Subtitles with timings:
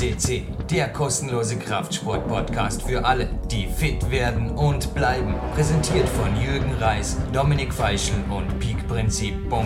[0.00, 5.34] FCC, der kostenlose Kraftsport-Podcast für alle, die fit werden und bleiben.
[5.54, 9.60] Präsentiert von Jürgen Reis, Dominik Feischl und peakprinzip.com.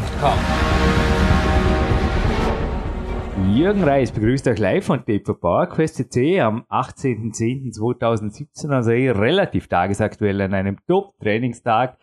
[3.54, 10.40] Jürgen Reis begrüßt euch live von Taper PowerQuest CC am 18.10.2017, also eh relativ tagesaktuell
[10.40, 11.96] an einem Top-Trainingstag.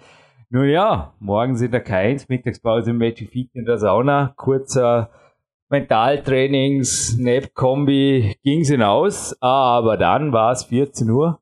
[0.49, 5.09] Nun ja, morgen sind der Keins, Mittagspause im Magic Fit in der Sauna, kurzer
[5.71, 11.39] Mentaltrainings, Nap-Kombi ging's hinaus, aber dann war es 14 Uhr.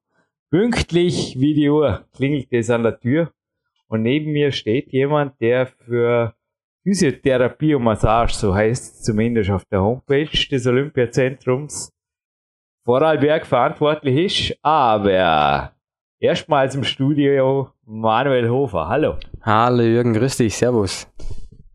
[0.51, 3.31] Pünktlich wie die Uhr klingelt es an der Tür
[3.87, 6.35] und neben mir steht jemand, der für
[6.83, 11.91] Physiotherapie und Massage, so heißt es zumindest auf der Homepage des Olympiazentrums,
[12.85, 15.73] Vorarlberg verantwortlich ist, aber
[16.19, 18.89] erstmals im Studio Manuel Hofer.
[18.89, 19.15] Hallo.
[19.41, 21.07] Hallo Jürgen, grüß dich, servus.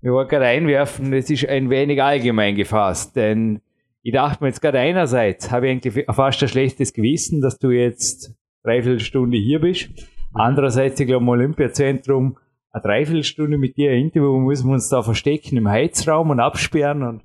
[0.05, 3.63] Ich wollte gerade einwerfen, es ist ein wenig allgemein gefasst, denn
[4.03, 7.71] ich dachte mir jetzt gerade einerseits, habe ich eigentlich fast ein schlechtes Gewissen, dass du
[7.71, 9.89] jetzt dreiviertel Stunde hier bist.
[10.35, 12.37] Andererseits, ich glaube, im Olympiazentrum
[12.71, 17.03] eine Dreiviertelstunde mit dir ein Interview, müssen wir uns da verstecken im Heizraum und absperren
[17.03, 17.23] und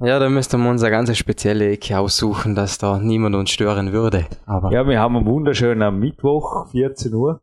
[0.00, 3.92] ja, da müssten wir uns eine ganz spezielle Ecke aussuchen, dass da niemand uns stören
[3.92, 4.26] würde.
[4.44, 7.40] Aber ja, wir haben einen wunderschönen Mittwoch, 14 Uhr.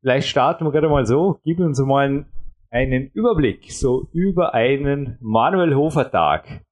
[0.00, 1.40] Vielleicht starten wir gerade mal so.
[1.44, 2.26] Gib uns mal einen
[2.70, 6.64] einen Überblick so über einen Manuel Hofer Tag.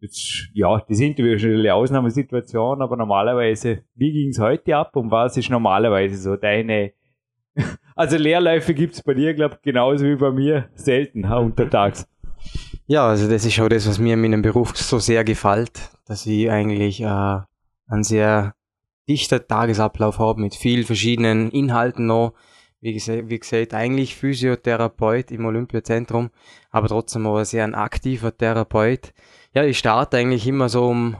[0.00, 5.10] Jetzt, ja, das Interview ist eine Ausnahmesituation, aber normalerweise, wie ging es heute ab und
[5.10, 6.92] was ist normalerweise so deine,
[7.96, 12.06] also Leerläufe gibt es bei dir, glaube ich, genauso wie bei mir selten untertags.
[12.86, 16.26] Ja, also das ist auch das, was mir in meinem Beruf so sehr gefällt, dass
[16.26, 18.54] ich eigentlich äh, einen sehr
[19.08, 22.34] dichter Tagesablauf habe mit vielen verschiedenen Inhalten noch
[22.84, 26.28] wie gesagt, wie gesagt, eigentlich Physiotherapeut im Olympiazentrum,
[26.70, 29.14] aber trotzdem auch sehr ein aktiver Therapeut.
[29.54, 31.16] Ja, ich starte eigentlich immer so um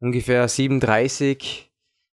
[0.00, 1.72] ungefähr 37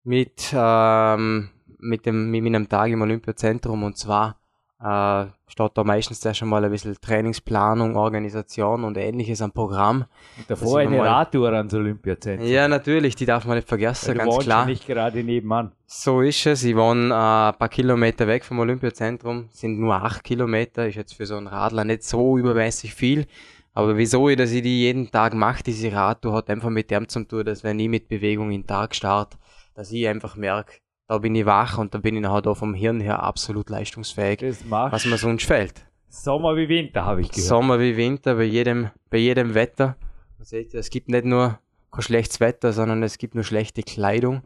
[0.05, 1.49] mit, ähm,
[1.79, 4.39] mit, dem, mit meinem Tag im Olympiazentrum und zwar
[4.79, 10.05] äh, steht da meistens ja schon mal ein bisschen Trainingsplanung, Organisation und ähnliches am Programm.
[10.38, 12.47] Und davor eine Radtour ans Olympiazentrum.
[12.47, 14.65] Ja, natürlich, die darf man nicht vergessen, Weil ganz klar.
[14.65, 15.71] nicht gerade nebenan.
[15.88, 16.63] So ist es.
[16.63, 21.13] Ich wohne äh, ein paar Kilometer weg vom Olympiazentrum, sind nur acht Kilometer, ist jetzt
[21.13, 23.25] für so einen Radler nicht so übermäßig viel.
[23.73, 27.07] Aber wieso ich, dass ich die jeden Tag mache, diese Radtour, hat einfach mit dem
[27.07, 29.38] zu tun, dass wenn ich mit Bewegung in den Tag starte,
[29.75, 30.73] dass ich einfach merke,
[31.07, 34.41] da bin ich wach und da bin ich nachher da vom Hirn her absolut leistungsfähig,
[34.69, 35.85] was mir sonst fehlt.
[36.09, 37.47] Sommer wie Winter, habe ich gehört.
[37.47, 39.95] Sommer wie Winter, bei jedem, bei jedem Wetter.
[40.40, 41.59] es gibt nicht nur
[41.91, 44.41] kein schlechtes Wetter, sondern es gibt nur schlechte Kleidung.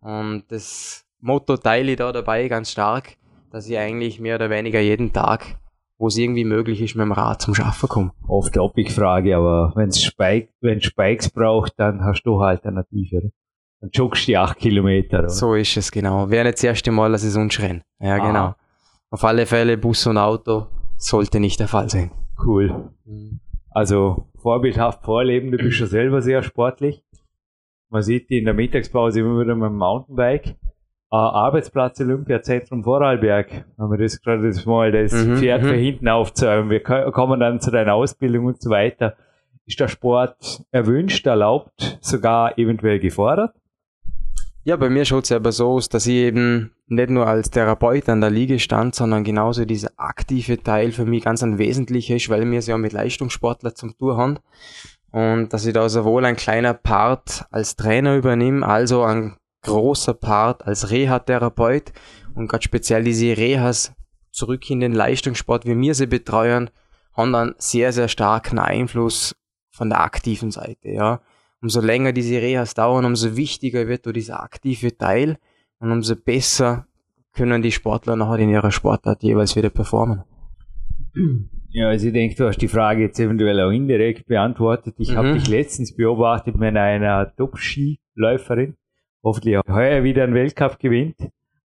[0.00, 3.16] Und das Motto teile ich da dabei ganz stark,
[3.50, 5.58] dass ich eigentlich mehr oder weniger jeden Tag,
[5.98, 8.12] wo es irgendwie möglich ist, mit dem Rad zum Schaffen komme.
[8.28, 13.30] Oft ob ich frage, aber wenn Spikes braucht, dann hast du Alternative, oder?
[13.84, 15.18] Dann joggst du die 8 Kilometer.
[15.18, 15.28] Oder?
[15.28, 16.30] So ist es, genau.
[16.30, 17.82] Wäre nicht das erste Mal, dass es uns rennen.
[18.00, 18.26] Ja, ah.
[18.26, 18.54] genau.
[19.10, 22.10] Auf alle Fälle Bus und Auto sollte nicht der Fall sein.
[22.42, 22.90] Cool.
[23.04, 23.40] Mhm.
[23.70, 27.04] Also vorbildhaft vorleben, du bist schon selber sehr sportlich.
[27.90, 30.56] Man sieht die in der Mittagspause immer wieder mit dem Mountainbike.
[31.12, 35.80] Uh, Arbeitsplatz Olympiazentrum Vorarlberg, haben wir das gerade das mal das mhm, Pferd für mhm.
[35.80, 36.70] hinten aufzäumen.
[36.70, 39.14] Wir kommen dann zu deiner Ausbildung und so weiter.
[39.66, 43.54] Ist der Sport erwünscht, erlaubt, sogar eventuell gefordert?
[44.66, 48.08] Ja, bei mir schaut es aber so aus, dass ich eben nicht nur als Therapeut
[48.08, 52.30] an der Liege stand, sondern genauso dieser aktive Teil für mich ganz ein wesentlicher ist,
[52.30, 54.38] weil wir es ja mit Leistungssportler zum Tour haben.
[55.10, 60.66] Und dass ich da sowohl ein kleiner Part als Trainer übernehme, also ein großer Part
[60.66, 61.92] als Reha-Therapeut
[62.34, 63.92] und gerade speziell diese Rehas
[64.30, 66.70] zurück in den Leistungssport, wie wir sie betreuen,
[67.12, 69.36] haben dann sehr, sehr starken Einfluss
[69.70, 71.20] von der aktiven Seite, ja
[71.64, 75.38] umso länger diese Rehas dauern, umso wichtiger wird dieser aktive Teil
[75.78, 76.86] und umso besser
[77.32, 80.22] können die Sportler nachher in ihrer Sportart jeweils wieder performen.
[81.70, 84.94] Ja, also ich denke, du hast die Frage jetzt eventuell auch indirekt beantwortet.
[84.98, 85.16] Ich mhm.
[85.16, 88.76] habe dich letztens beobachtet mit einer Top-Skiläuferin,
[89.24, 91.16] hoffentlich auch heuer wieder einen Weltcup gewinnt,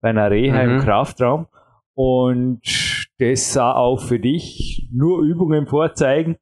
[0.01, 0.71] bei einer Reha mhm.
[0.71, 1.49] im Kraftraum.
[1.95, 2.63] Und
[3.19, 6.37] das sah auch für dich nur Übungen vorzeigen,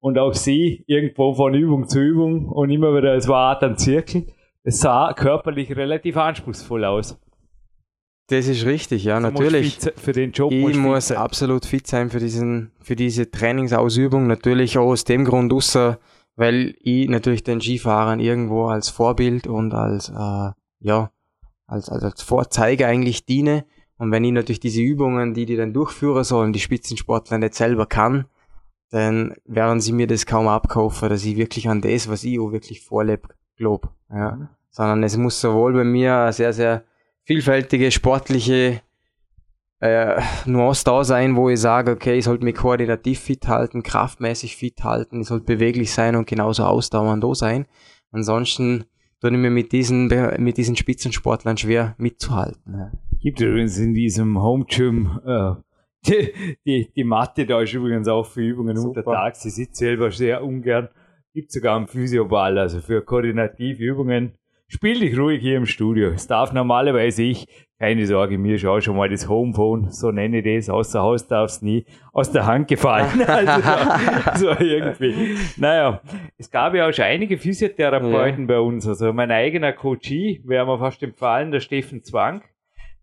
[0.00, 4.26] und auch sie irgendwo von Übung zu Übung und immer wieder, es war ein Zirkel.
[4.62, 7.18] Es sah körperlich relativ anspruchsvoll aus.
[8.28, 9.78] Das ist richtig, ja, also natürlich.
[9.96, 14.26] für den Job ich muss absolut fit sein für diesen, für diese Trainingsausübung.
[14.26, 15.98] Natürlich auch aus dem Grund, außer,
[16.36, 21.10] weil ich natürlich den Skifahrern irgendwo als Vorbild und als, äh, ja,
[21.66, 23.64] als, als, als Vorzeige eigentlich diene.
[23.96, 27.86] Und wenn ich natürlich diese Übungen, die die dann durchführen sollen, die Spitzensportler nicht selber
[27.86, 28.26] kann,
[28.90, 32.52] dann werden sie mir das kaum abkaufen, dass ich wirklich an das, was ich auch
[32.52, 33.90] wirklich vorlebe, glaube.
[34.10, 34.32] Ja.
[34.32, 34.48] Mhm.
[34.70, 36.84] Sondern es muss sowohl bei mir eine sehr, sehr
[37.24, 38.80] vielfältige sportliche
[39.80, 44.56] äh, Nuance da sein, wo ich sage, okay, ich sollte mich koordinativ fit halten, kraftmäßig
[44.56, 47.66] fit halten, ich sollte beweglich sein und genauso ausdauernd da sein.
[48.10, 48.84] Ansonsten
[49.20, 50.08] tue ich mir mit diesen,
[50.38, 52.74] mit diesen Spitzensportlern schwer mitzuhalten.
[52.74, 52.92] Ja.
[53.20, 55.54] Gibt übrigens in diesem Home Gym äh,
[56.06, 59.00] die, die, die Matte da ist übrigens auch für Übungen Super.
[59.00, 59.42] untertags.
[59.42, 60.88] Sie sitzt selber sehr ungern.
[61.34, 64.38] Gibt sogar einen Physioball, also für koordinative Übungen.
[64.70, 66.08] Spiel dich ruhig hier im Studio.
[66.08, 67.46] Es darf normalerweise ich,
[67.78, 71.26] keine Sorge, mir ist auch schon mal das Homephone, so nenne ich das, außer Haus
[71.26, 73.22] darf es nie aus der Hand gefallen.
[73.26, 73.62] also
[74.34, 75.36] so, so, irgendwie.
[75.56, 76.02] Naja,
[76.36, 78.46] es gab ja auch schon einige Physiotherapeuten ja.
[78.46, 78.86] bei uns.
[78.86, 82.42] Also mein eigener Coachie, wäre mir fast empfallen, der Steffen Zwang.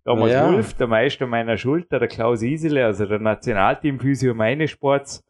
[0.05, 0.51] Thomas ja.
[0.51, 5.25] Wolf, der Meister meiner Schulter, der Klaus Isele, also der Nationalteam-Physio meines Sports,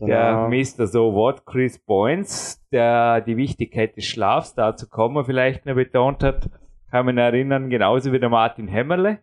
[0.00, 0.08] genau.
[0.08, 0.88] der Mr.
[0.88, 6.50] So What Chris Boynes, der die Wichtigkeit des Schlafs, dazu kommen vielleicht noch betont hat,
[6.90, 9.20] kann man erinnern, genauso wie der Martin Hämmerle,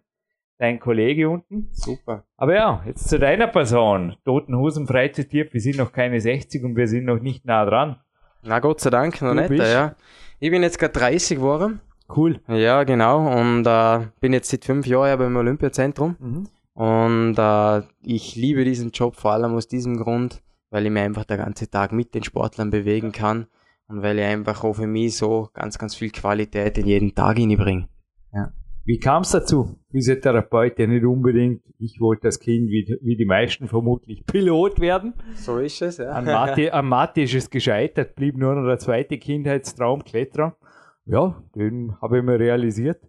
[0.57, 1.67] dein Kollege unten.
[1.71, 2.23] Super.
[2.37, 4.15] Aber ja, jetzt zu deiner Person.
[4.23, 7.97] Totenhusen frei zitiert, wir sind noch keine 60 und wir sind noch nicht nah dran.
[8.41, 9.95] Na Gott sei Dank, noch nicht, ja.
[10.39, 11.81] Ich bin jetzt gerade 30 geworden.
[12.15, 12.39] Cool.
[12.47, 13.39] Ja, genau.
[13.39, 16.15] Und äh, bin jetzt seit fünf Jahren beim Olympiazentrum.
[16.19, 16.47] Mhm.
[16.73, 21.25] Und äh, ich liebe diesen Job vor allem aus diesem Grund, weil ich mich einfach
[21.25, 23.47] den ganzen Tag mit den Sportlern bewegen kann
[23.87, 27.37] und weil ich einfach auch für mich so ganz, ganz viel Qualität in jeden Tag
[27.37, 27.87] hineinbringe.
[28.33, 28.51] Ja.
[28.85, 29.77] Wie kam es dazu?
[29.91, 35.13] Physiotherapeut, ja nicht unbedingt, ich wollte als Kind, wie, wie die meisten vermutlich, Pilot werden.
[35.35, 36.09] So ist es, ja.
[36.09, 40.57] An Mathe, an Mathe ist es gescheitert, blieb nur noch der zweite Kindheitstraum, Kletterer
[41.05, 43.01] ja, den habe ich mir realisiert.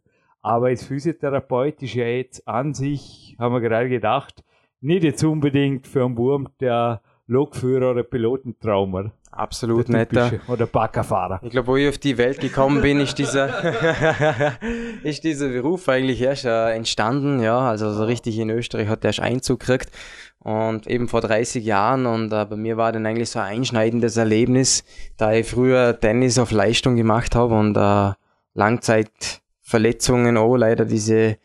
[0.42, 4.44] Aber als Physiotherapeut ist ja jetzt an sich, haben wir gerade gedacht,
[4.80, 9.12] nicht jetzt unbedingt für einen Wurm der Lokführer oder Pilotentraumer.
[9.30, 10.32] Absolut netter.
[10.46, 11.40] Oder Baggerfahrer.
[11.42, 13.48] Ich glaube, wo ich auf die Welt gekommen bin, ist dieser,
[15.02, 17.40] ist dieser Beruf eigentlich erst äh, entstanden.
[17.40, 19.90] Ja, also so richtig in Österreich hat der erst Einzug gekriegt.
[20.38, 24.18] Und eben vor 30 Jahren und äh, bei mir war dann eigentlich so ein einschneidendes
[24.18, 24.84] Erlebnis,
[25.16, 28.12] da ich früher Tennis auf Leistung gemacht habe und äh,
[28.52, 31.38] Langzeitverletzungen, oh leider diese,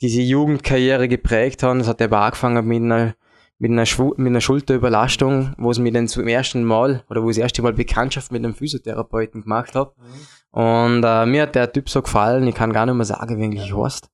[0.00, 1.80] diese Jugendkarriere geprägt haben.
[1.80, 3.14] Das hat aber angefangen mit einer
[3.58, 7.30] mit einer, Schw mit einer Schulterüberlastung, wo es mir dann zum ersten Mal oder wo
[7.30, 9.92] ich das erste Mal Bekanntschaft mit einem Physiotherapeuten gemacht habe.
[9.96, 10.60] Mhm.
[10.60, 13.44] Und äh, mir hat der Typ so gefallen, ich kann gar nicht mehr sagen, wie
[13.44, 14.08] eigentlich heißt.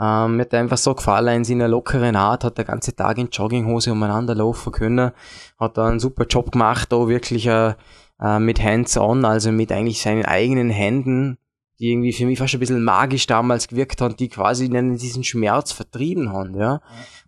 [0.00, 3.28] Ähm, mir hat einfach so gefallen, in seiner lockeren Art, hat der ganze Tag in
[3.28, 5.12] Jogginghose umeinander laufen können,
[5.58, 7.74] hat da einen super Job gemacht, da wirklich äh,
[8.20, 11.38] äh, mit Hands-on, also mit eigentlich seinen eigenen Händen,
[11.78, 15.72] die irgendwie für mich fast ein bisschen magisch damals gewirkt haben, die quasi diesen Schmerz
[15.72, 16.80] vertrieben haben, ja.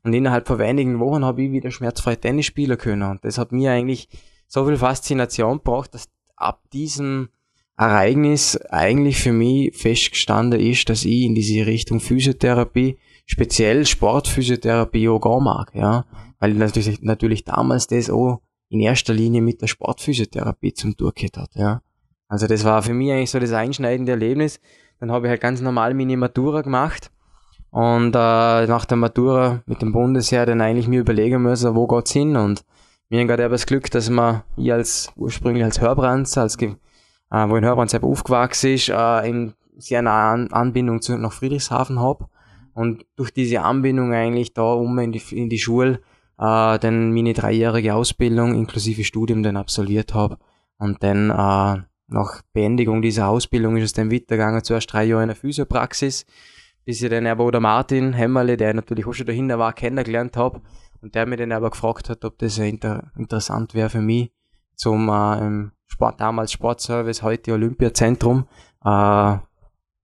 [0.02, 3.02] Und innerhalb von wenigen Wochen habe ich wieder schmerzfrei Tennis spielen können.
[3.02, 4.08] Und das hat mir eigentlich
[4.46, 7.30] so viel Faszination gebracht, dass ab diesem
[7.76, 15.20] Ereignis eigentlich für mich festgestanden ist, dass ich in diese Richtung Physiotherapie, speziell Sportphysiotherapie auch
[15.20, 16.04] gehen mag, ja.
[16.38, 21.30] Weil ich natürlich, natürlich damals das auch in erster Linie mit der Sportphysiotherapie zum Durchgehen
[21.36, 21.82] hat, ja.
[22.34, 24.58] Also das war für mich eigentlich so das einschneidende Erlebnis.
[24.98, 27.12] Dann habe ich halt ganz normal meine Matura gemacht.
[27.70, 32.10] Und äh, nach der Matura mit dem Bundesheer dann eigentlich mir überlegen müssen, wo geht's
[32.10, 32.34] hin?
[32.34, 32.64] Und
[33.08, 36.74] mir haben gerade das Glück, dass man ich als ursprünglich als Hörbrands, als äh,
[37.30, 42.26] wo in Hörbrands selber aufgewachsen ist, äh, in sehr nahe Anbindung zu, nach Friedrichshafen habe
[42.74, 46.00] und durch diese Anbindung eigentlich da um in die, in die Schule
[46.36, 50.38] äh, dann meine dreijährige Ausbildung inklusive Studium dann absolviert habe
[50.78, 55.28] und dann äh, nach Beendigung dieser Ausbildung ist es dann weitergegangen, zuerst drei Jahre in
[55.28, 56.26] der Physiopraxis,
[56.84, 60.60] bis ich dann aber der Martin Hämmerle, der natürlich auch schon dahinter war, kennengelernt habe
[61.00, 64.32] und der mir dann aber gefragt hat, ob das inter interessant wäre für mich
[64.74, 68.46] zum äh, Sport, damals Sportservice, heute Olympiazentrum,
[68.84, 69.36] äh,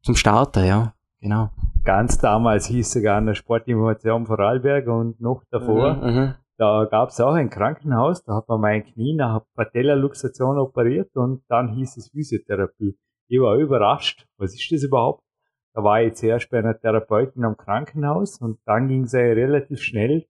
[0.03, 1.51] zum Starter, ja, genau.
[1.85, 6.35] Ganz damals hieß sogar eine Sportinformation Vorarlberg und noch davor mhm, mhm.
[6.61, 11.43] Da gab es auch ein Krankenhaus, da hat man mein Knie nach Patella-Luxation operiert und
[11.49, 12.99] dann hieß es Physiotherapie.
[13.29, 15.25] Ich war überrascht, was ist das überhaupt?
[15.73, 19.81] Da war ich zuerst bei einer Therapeutin am Krankenhaus und dann ging es ja relativ
[19.81, 20.27] schnell,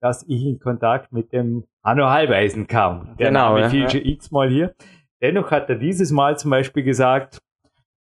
[0.00, 3.16] dass ich in Kontakt mit dem Hanno Halbeisen kam.
[3.18, 4.76] Der genau, Name ja, schon x-mal hier.
[5.20, 7.40] Dennoch hat er dieses Mal zum Beispiel gesagt,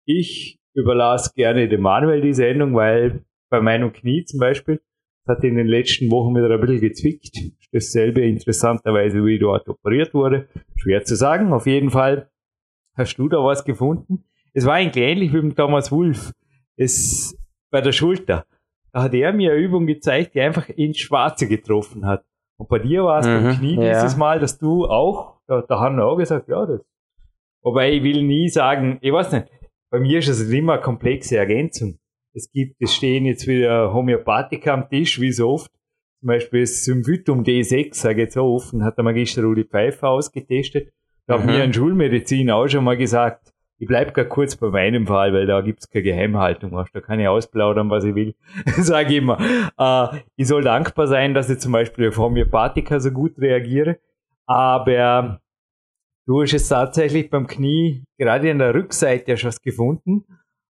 [0.05, 4.81] ich überlasse gerne dem Manuel die Sendung, weil bei meinem Knie zum Beispiel,
[5.29, 7.37] hat in den letzten Wochen wieder ein bisschen gezwickt.
[7.71, 10.47] Dasselbe interessanterweise, wie dort operiert wurde.
[10.75, 11.53] Schwer zu sagen.
[11.53, 12.29] Auf jeden Fall
[12.95, 14.25] hast du da was gefunden.
[14.53, 16.33] Es war eigentlich ähnlich wie mit Thomas Wulff.
[16.75, 17.37] Es,
[17.71, 18.45] bei der Schulter.
[18.91, 22.25] Da hat er mir eine Übung gezeigt, die einfach ins Schwarze getroffen hat.
[22.57, 23.93] Und bei dir war es mhm, beim Knie ja.
[23.93, 26.81] dieses Mal, dass du auch, da, da haben wir auch gesagt, ja, das
[27.61, 29.47] Wobei ich will nie sagen, ich weiß nicht,
[29.91, 31.99] bei mir ist es immer eine komplexe Ergänzung.
[32.33, 35.71] Es gibt, es stehen jetzt wieder Homöopathika am Tisch, wie so oft.
[36.19, 40.09] Zum Beispiel das Symphytum D6, sage ich jetzt so offen, hat der Magister Rudi Pfeiffer
[40.09, 40.91] ausgetestet.
[41.25, 41.41] Da mhm.
[41.41, 45.33] hat mir in Schulmedizin auch schon mal gesagt, ich bleib gar kurz bei meinem Fall,
[45.33, 48.35] weil da gibt's keine Geheimhaltung, da kann ich ausplaudern, was ich will.
[48.77, 49.39] Sage ich immer.
[49.77, 53.99] Äh, ich soll dankbar sein, dass ich zum Beispiel auf Homöopathika so gut reagiere,
[54.45, 55.39] aber
[56.27, 60.25] du hast es tatsächlich beim Knie gerade an der Rückseite ja schon gefunden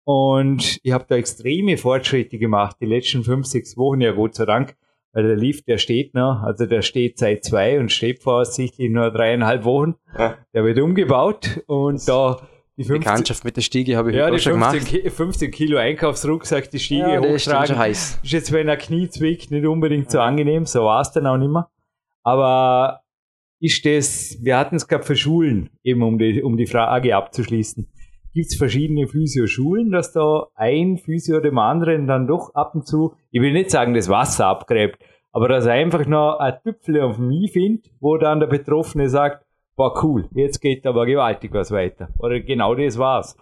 [0.05, 4.45] und ich habe da extreme Fortschritte gemacht, die letzten fünf, sechs Wochen ja Gott sei
[4.45, 4.75] Dank,
[5.13, 9.11] weil der Lift, der steht noch, also der steht seit zwei und steht voraussichtlich nur
[9.11, 9.95] dreieinhalb Wochen.
[10.17, 10.37] Ja.
[10.53, 12.47] Der wird umgebaut und da
[12.77, 15.15] die 15, Bekanntschaft mit der Stiege habe ich ja, die schon 15, gemacht.
[15.15, 17.75] 15 Kilo Einkaufsrucksack, die Stiege ja, hochtragen.
[17.75, 18.19] Ist, heiß.
[18.21, 21.37] ist jetzt, wenn er Knie zwickt, nicht unbedingt so angenehm, so war es dann auch
[21.37, 21.69] nicht mehr.
[22.23, 23.01] Aber
[23.61, 27.87] ist das, wir hatten es gehabt für Schulen, eben um die, um die Frage abzuschließen.
[28.35, 33.13] Gibt es verschiedene Physioschulen, dass da ein Physio dem anderen dann doch ab und zu,
[33.31, 35.01] ich will nicht sagen, das Wasser abgräbt,
[35.31, 39.45] aber dass er einfach noch ein Tüpfel auf mich findet, wo dann der Betroffene sagt,
[39.77, 42.09] war cool, jetzt geht aber gewaltig was weiter.
[42.19, 43.37] Oder genau das war's.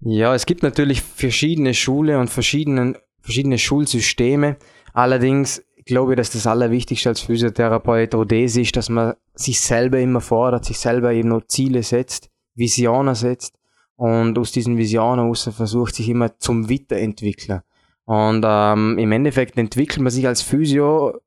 [0.00, 4.56] Ja, es gibt natürlich verschiedene Schule und verschiedene, verschiedene Schulsysteme.
[4.92, 10.00] Allerdings glaube ich, dass das Allerwichtigste als Physiotherapeut auch das ist, dass man sich selber
[10.00, 13.59] immer fordert, sich selber eben noch Ziele setzt, Visionen setzt
[14.00, 17.60] und aus diesen Visionen aus versucht, sich immer zum Weiterentwickeln.
[18.06, 21.20] Und ähm, im Endeffekt entwickelt man sich als Physio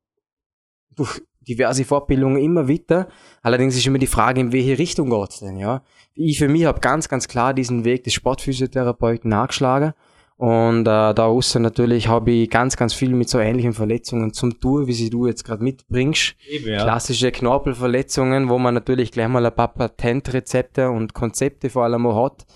[0.96, 3.06] durch diverse Fortbildungen immer weiter.
[3.42, 5.84] Allerdings ist immer die Frage, in welche Richtung geht's denn, ja.
[6.14, 9.92] Ich für mich habe ganz, ganz klar diesen Weg des Sportphysiotherapeuten nachgeschlagen.
[10.36, 14.58] Und äh, da außen natürlich habe ich ganz, ganz viel mit so ähnlichen Verletzungen zum
[14.58, 16.34] Tour, wie sie du jetzt gerade mitbringst.
[16.48, 16.82] Eben, ja.
[16.82, 22.24] Klassische Knorpelverletzungen, wo man natürlich gleich mal ein paar Patentrezepte und Konzepte vor allem auch
[22.24, 22.46] hat,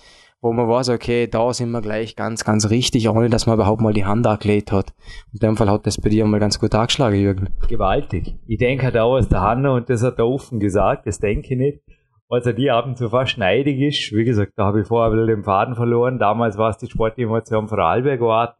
[0.41, 3.81] wo man weiß, okay, da sind wir gleich ganz, ganz richtig, ohne dass man überhaupt
[3.81, 4.93] mal die Hand angelegt hat.
[5.31, 7.49] In dem Fall hat das bei dir mal ganz gut angeschlagen, Jürgen.
[7.69, 8.35] Gewaltig.
[8.45, 11.53] Ich denke halt auch aus der Hand und das hat er offen gesagt, das denke
[11.53, 11.79] ich nicht.
[12.29, 14.15] Also die ab und zu fast schneidig ist.
[14.15, 16.19] Wie gesagt, da habe ich vorher wieder den Faden verloren.
[16.19, 18.55] Damals war es die Sportemotion Vorarlberg Ort.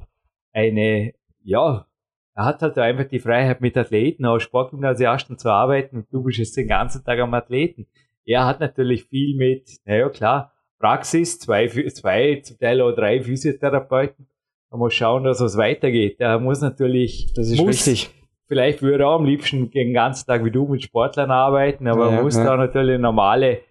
[0.51, 1.85] Eine, ja,
[2.33, 6.39] er hat halt einfach die Freiheit mit Athleten, auch Sportgymnasiasten zu arbeiten und du bist
[6.39, 7.85] jetzt den ganzen Tag am Athleten.
[8.25, 14.27] Er hat natürlich viel mit, naja klar, Praxis, zwei, zwei, zum Teil auch drei Physiotherapeuten.
[14.71, 16.19] Man muss schauen, dass es weitergeht.
[16.19, 18.11] Er muss natürlich, das ist muss, richtig.
[18.49, 22.11] Vielleicht würde er auch am liebsten den ganzen Tag wie du mit Sportlern arbeiten, aber
[22.11, 22.43] ja, muss ja.
[22.43, 23.61] da natürlich normale,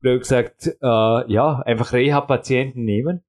[0.00, 3.22] blöd gesagt, äh, ja, einfach Reha-Patienten nehmen.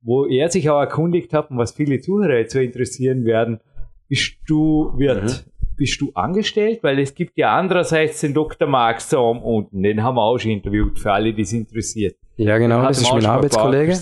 [0.00, 3.60] Wo er sich auch erkundigt hat und was viele Zuhörer jetzt so interessieren werden,
[4.08, 6.82] bist du, wird, mhm bist du angestellt?
[6.82, 8.68] Weil es gibt ja andererseits den Dr.
[8.68, 12.16] Marx da unten, den haben wir auch schon interviewt, für alle, die es interessiert.
[12.36, 13.94] Ja, genau, das ist mein Arbeitskollege.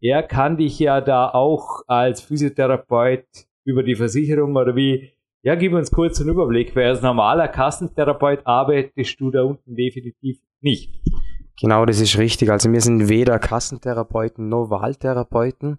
[0.00, 3.26] Er kann dich ja da auch als Physiotherapeut
[3.64, 5.10] über die Versicherung oder wie,
[5.42, 10.38] ja, gib uns kurz einen Überblick, weil als normaler Kassentherapeut arbeitest du da unten definitiv
[10.60, 11.00] nicht.
[11.60, 12.50] Genau, das ist richtig.
[12.50, 15.78] Also wir sind weder Kassentherapeuten noch Wahltherapeuten.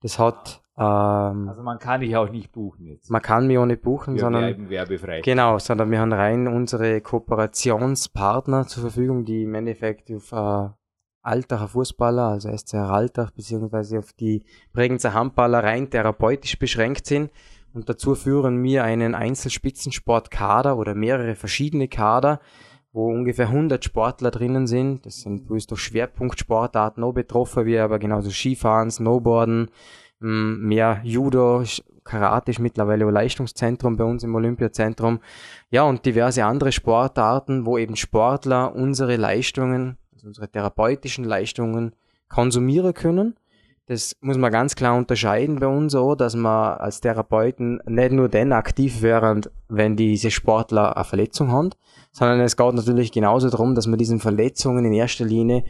[0.00, 3.10] Das hat ähm, also man kann dich auch nicht buchen jetzt.
[3.10, 5.22] Man kann mich auch nicht buchen, wir sondern werbefrei.
[5.22, 10.68] Genau, sondern wir haben rein unsere Kooperationspartner zur Verfügung, die im Endeffekt auf äh,
[11.22, 17.32] Altacher Fußballer, also SCR Altach, beziehungsweise auf die Bregenzer Handballer rein therapeutisch beschränkt sind.
[17.72, 22.40] Und dazu führen wir einen Einzelspitzensportkader oder mehrere verschiedene Kader,
[22.92, 25.06] wo ungefähr 100 Sportler drinnen sind.
[25.06, 29.70] Das sind bloß durch Schwerpunktsportarten noch betroffen, wie aber genauso Skifahren, Snowboarden,
[30.20, 31.62] mehr Judo,
[32.08, 35.20] Karate ist mittlerweile ein Leistungszentrum bei uns im Olympiazentrum.
[35.70, 41.94] Ja, und diverse andere Sportarten, wo eben Sportler unsere Leistungen, also unsere therapeutischen Leistungen
[42.28, 43.36] konsumieren können.
[43.88, 48.28] Das muss man ganz klar unterscheiden bei uns so, dass man als Therapeuten nicht nur
[48.28, 49.40] dann aktiv wären,
[49.70, 51.70] wenn diese Sportler eine Verletzung haben,
[52.12, 55.64] sondern es geht natürlich genauso darum, dass man diesen Verletzungen in erster Linie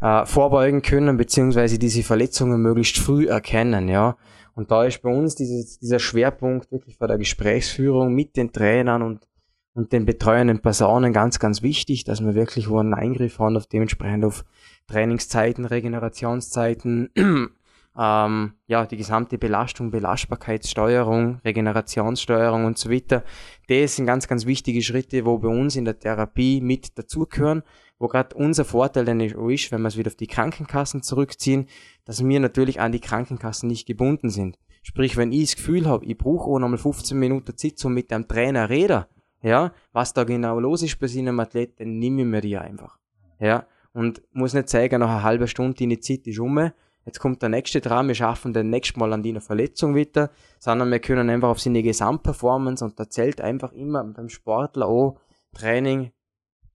[0.00, 4.16] äh, vorbeugen können, beziehungsweise diese Verletzungen möglichst früh erkennen, ja.
[4.54, 9.02] Und da ist bei uns dieses, dieser Schwerpunkt wirklich bei der Gesprächsführung mit den Trainern
[9.02, 9.26] und,
[9.74, 14.24] und den betreuenden Personen ganz, ganz wichtig, dass wir wirklich einen Eingriff haben, auf dementsprechend
[14.24, 14.44] auf
[14.86, 17.10] Trainingszeiten, Regenerationszeiten,
[17.98, 23.24] ähm, ja, die gesamte Belastung, Belastbarkeitssteuerung, Regenerationssteuerung und so weiter.
[23.68, 27.62] Das sind ganz, ganz wichtige Schritte, wo bei uns in der Therapie mit dazugehören
[27.98, 31.66] wo gerade unser Vorteil dann ist, wenn wir es wieder auf die Krankenkassen zurückziehen,
[32.04, 34.58] dass wir natürlich an die Krankenkassen nicht gebunden sind.
[34.82, 37.52] Sprich, wenn ich das Gefühl habe, ich brauche auch nochmal 15 Minuten
[37.84, 39.04] um mit dem Trainer reden,
[39.42, 42.98] ja, was da genau los ist bei seinem Athleten, dann nehme ich mir die einfach.
[43.38, 43.66] Ja,
[43.96, 46.70] und muss nicht sagen, nach einer halben Stunde deine Zeit ist um,
[47.06, 50.90] jetzt kommt der nächste dran, wir schaffen den nächsten Mal an deiner Verletzung wieder, sondern
[50.90, 55.18] wir können einfach auf seine Gesamtperformance und da zählt einfach immer beim Sportler auch
[55.54, 56.10] Training,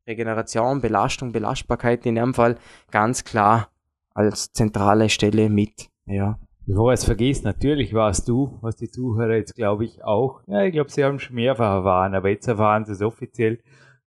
[0.08, 2.58] Regeneration, Belastung, Belastbarkeit in dem Fall
[2.90, 3.70] ganz klar
[4.16, 5.90] als zentrale Stelle mit.
[6.08, 6.40] Ja.
[6.66, 10.74] Bevor es vergisst, natürlich warst du, was die Zuhörer jetzt glaube ich auch, ja, ich
[10.74, 13.60] glaube, sie haben schon mehrfach erfahren, aber jetzt erfahren sie es offiziell.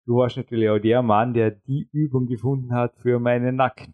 [0.05, 3.93] Du warst natürlich auch der Mann, der die Übung gefunden hat für meinen Nacken.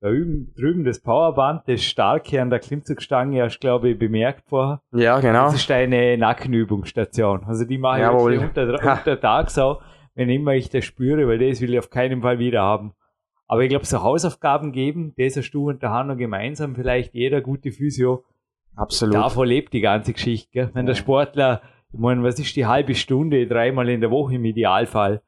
[0.00, 4.82] Da üben, drüben das Powerband, das starke an der Klimmzugstange, hast glaube ich bemerkt vorher.
[4.92, 5.46] Ja, genau.
[5.46, 7.44] Das ist eine Nackenübungsstation.
[7.44, 9.80] Also die mache ich unter, unter Tagsau,
[10.14, 12.92] wenn immer ich das spüre, weil das will ich auf keinen Fall wieder haben.
[13.46, 17.40] Aber ich glaube, so Hausaufgaben geben, das hast du und der Hanno gemeinsam, vielleicht jeder
[17.40, 18.24] gute Physio.
[18.74, 19.14] Absolut.
[19.14, 20.50] Davon lebt die ganze Geschichte.
[20.52, 20.70] Gell?
[20.74, 24.44] Wenn der Sportler, ich meine, was ist die halbe Stunde, dreimal in der Woche im
[24.44, 25.22] Idealfall?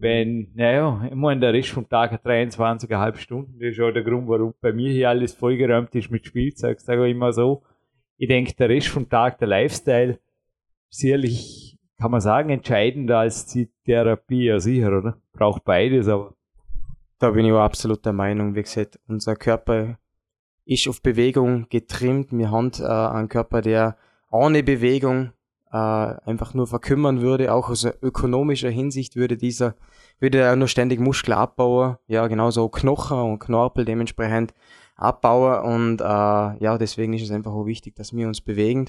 [0.00, 4.26] Wenn, naja, meine, der Rest vom Tag hat 23,5 Stunden, das ist auch der Grund,
[4.28, 7.62] warum bei mir hier alles vollgeräumt ist mit Spielzeug, sage ich immer so.
[8.16, 10.18] Ich denke, der Rest vom Tag, der Lifestyle,
[10.88, 15.18] sicherlich, kann man sagen, entscheidender als die Therapie, ja sicher, oder?
[15.34, 16.34] Braucht beides, aber
[17.18, 18.54] da bin ich auch absolut der Meinung.
[18.54, 19.98] Wie gesagt, unser Körper
[20.64, 22.32] ist auf Bewegung getrimmt.
[22.32, 23.98] Wir haben äh, einen Körper, der
[24.30, 25.32] ohne Bewegung
[25.72, 27.52] äh, einfach nur verkümmern würde.
[27.52, 29.74] Auch aus ökonomischer Hinsicht würde dieser,
[30.18, 31.96] würde er nur ständig Muskel abbauen.
[32.06, 34.52] Ja, genauso Knochen und Knorpel dementsprechend
[34.96, 35.64] abbauen.
[35.64, 38.86] Und äh, ja, deswegen ist es einfach auch wichtig, dass wir uns bewegen.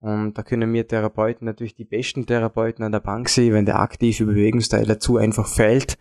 [0.00, 3.54] Und da können wir Therapeuten natürlich die besten Therapeuten an der Bank sehen.
[3.54, 5.96] Wenn der aktive Bewegungsteil dazu einfach fällt,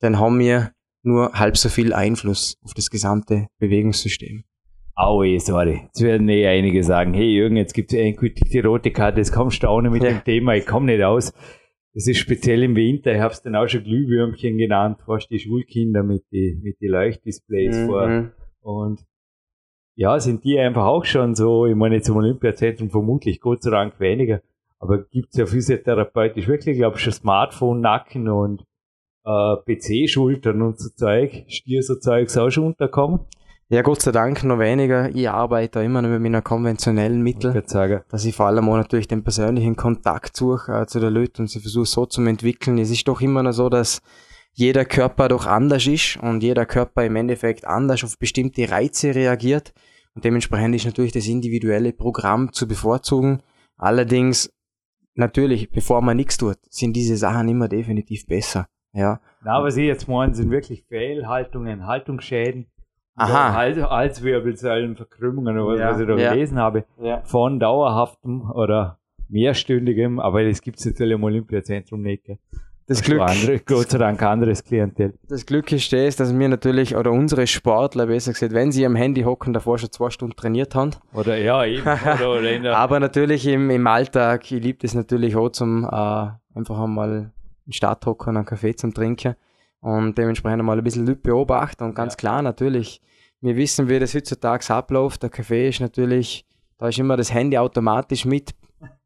[0.00, 4.44] dann haben wir nur halb so viel Einfluss auf das gesamte Bewegungssystem.
[4.98, 5.82] Aue, sorry.
[5.84, 9.30] Jetzt werden eh einige sagen, hey Jürgen, jetzt gibt es endgültig die rote Karte, jetzt
[9.30, 10.08] kommst du auch nicht mit ja.
[10.08, 11.34] dem Thema, ich komme nicht aus.
[11.92, 15.38] Das ist speziell im Winter, ich habe es dann auch schon Glühwürmchen genannt, fast die
[15.38, 17.86] Schulkinder mit die, mit die Leuchtdisplays mhm.
[17.86, 18.30] vor.
[18.60, 19.04] Und
[19.96, 24.00] ja, sind die einfach auch schon so, ich meine zum Olympiazentrum vermutlich Gott sei Dank
[24.00, 24.40] weniger,
[24.78, 28.64] aber gibt es ja physiotherapeutisch wirklich, glaube ich, schon Smartphone-Nacken und
[29.26, 33.20] äh, PC-Schultern und so Zeug, Stier so Zeugs auch schon unterkommen?
[33.68, 35.12] Ja, Gott sei Dank noch weniger.
[35.12, 38.02] Ich arbeite immer noch mit meiner konventionellen Mittel, ich sagen.
[38.08, 41.48] dass ich vor allem auch natürlich den persönlichen Kontakt suche äh, zu der Leute und
[41.48, 42.78] sie versuche so zu entwickeln.
[42.78, 44.02] Es ist doch immer noch so, dass
[44.52, 49.72] jeder Körper doch anders ist und jeder Körper im Endeffekt anders auf bestimmte Reize reagiert.
[50.14, 53.42] Und dementsprechend ist natürlich das individuelle Programm zu bevorzugen.
[53.76, 54.48] Allerdings,
[55.16, 58.68] natürlich, bevor man nichts tut, sind diese Sachen immer definitiv besser.
[58.92, 59.20] Ja.
[59.42, 62.68] Na, was ich jetzt meine, sind wirklich Fehlhaltungen, Haltungsschäden.
[63.16, 63.54] Aha.
[63.54, 66.32] Hals, Halswirbelsäulenverkrümmungen oder ja, was ich da ja.
[66.32, 66.84] gelesen habe.
[67.00, 67.22] Ja.
[67.24, 68.98] Von dauerhaftem oder
[69.28, 72.24] mehrstündigem, aber das gibt es natürlich im Olympiazentrum nicht.
[72.24, 72.38] Gell?
[72.88, 75.14] Das Glück, andere, Gott sei Dank anderes Klientel.
[75.28, 78.94] Das Glück ist das, dass wir natürlich, oder unsere Sportler besser gesagt, wenn sie am
[78.94, 80.92] Handy hocken, davor schon zwei Stunden trainiert haben.
[81.12, 81.82] Oder ja, eben.
[82.20, 86.78] Oder, oder Aber natürlich im, im Alltag, ich liebe das natürlich auch zum äh, einfach
[86.78, 87.32] einmal
[87.66, 89.34] in Stadt hocken, einen Kaffee zum Trinken
[89.86, 92.16] und dementsprechend mal ein bisschen Leute beobachten und ganz ja.
[92.16, 93.00] klar natürlich,
[93.40, 95.22] wir wissen, wie das heutzutage abläuft.
[95.22, 96.44] Der Kaffee ist natürlich,
[96.76, 98.52] da ist immer das Handy automatisch mit,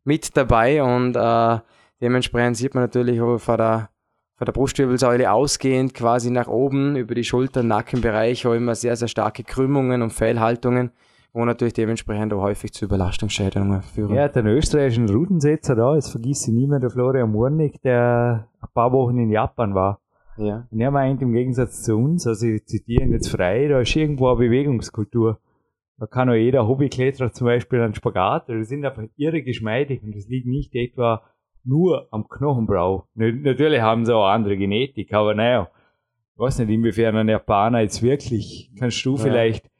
[0.04, 1.58] mit dabei und äh,
[2.00, 3.90] dementsprechend sieht man natürlich auch von der,
[4.36, 9.08] von der Brustwirbelsäule ausgehend quasi nach oben über die Schulter, Nackenbereich auch immer sehr, sehr
[9.08, 10.92] starke Krümmungen und Fehlhaltungen
[11.32, 14.16] wo natürlich dementsprechend auch häufig zu Überlastungsschädigungen führen.
[14.16, 18.90] Ja, der österreichischen Rudensetzer da, jetzt vergisst ich niemand, der Florian Murnig, der ein paar
[18.90, 19.99] Wochen in Japan war.
[20.40, 20.66] Ja.
[20.70, 23.94] Und er meint im Gegensatz zu uns, also ich zitiere ihn jetzt frei, da ist
[23.94, 25.38] irgendwo eine Bewegungskultur.
[25.98, 30.16] Da kann auch jeder Hobbykletterer zum Beispiel einen Spagat, die sind einfach irre geschmeidig und
[30.16, 31.22] das liegt nicht etwa
[31.62, 33.06] nur am Knochenbrau.
[33.14, 35.68] Natürlich haben sie auch andere Genetik, aber naja,
[36.32, 39.22] ich weiß nicht, inwiefern ein Japaner jetzt wirklich, kannst du ja.
[39.22, 39.70] vielleicht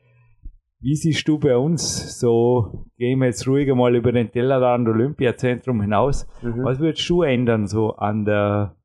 [0.81, 5.83] wie siehst du bei uns, so gehen wir jetzt ruhiger mal über den Tellerrand Olympiazentrum
[5.83, 6.64] hinaus, mhm.
[6.64, 8.77] was würdest du ändern so an der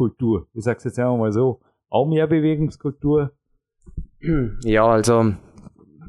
[0.00, 0.46] Schulkultur?
[0.54, 3.32] Ich sag's jetzt einfach mal so, auch mehr Bewegungskultur?
[4.64, 5.34] Ja, also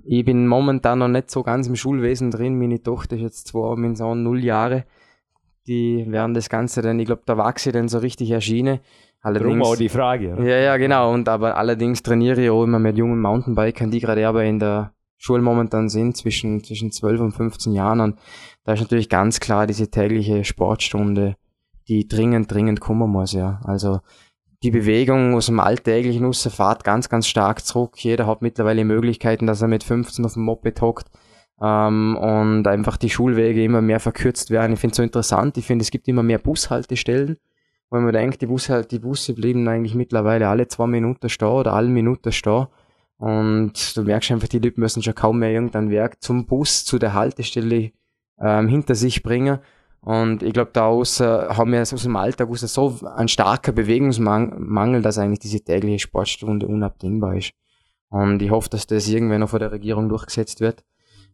[0.04, 2.58] ich bin momentan noch nicht so ganz im Schulwesen drin.
[2.58, 4.86] Meine Tochter ist jetzt zwei, mein Sohn null Jahre.
[5.67, 8.80] Die werden das Ganze dann, ich glaube, da wachse ich dann so richtig erschienen.
[9.21, 10.34] Allerdings, Drum auch die Frage.
[10.34, 10.43] Oder?
[10.43, 11.13] Ja, ja, genau.
[11.13, 14.93] Und aber allerdings trainiere ich auch immer mit jungen Mountainbikern, die gerade aber in der
[15.17, 17.99] Schule momentan sind, zwischen, zwischen 12 und 15 Jahren.
[17.99, 18.19] Und
[18.63, 21.36] da ist natürlich ganz klar diese tägliche Sportstunde,
[21.91, 23.62] die dringend, dringend kommen muss, ja.
[23.63, 23.99] Also,
[24.63, 27.97] die Bewegung aus dem alltäglichen Ausfahrt ganz, ganz stark zurück.
[27.97, 31.08] Jeder hat mittlerweile Möglichkeiten, dass er mit 15 auf dem Moped hockt.
[31.62, 34.73] Ähm, und einfach die Schulwege immer mehr verkürzt werden.
[34.73, 35.58] Ich finde es so interessant.
[35.58, 37.38] Ich finde, es gibt immer mehr Bushaltestellen
[37.91, 41.49] wo man denkt, die Busse, halt, die Busse blieben eigentlich mittlerweile alle zwei Minuten stehen
[41.49, 42.67] oder alle Minuten stehen.
[43.17, 46.97] Und du merkst einfach, die Leute müssen schon kaum mehr irgendein Werk zum Bus, zu
[46.97, 47.91] der Haltestelle
[48.39, 49.60] ähm, hinter sich bringen.
[50.04, 55.20] Und ich glaube, daraus äh, haben wir aus dem Alltag so ein starker Bewegungsmangel, dass
[55.20, 57.54] eigentlich diese tägliche Sportstunde unabdingbar ist.
[58.10, 60.84] Und ich hoffe, dass das irgendwann noch von der Regierung durchgesetzt wird,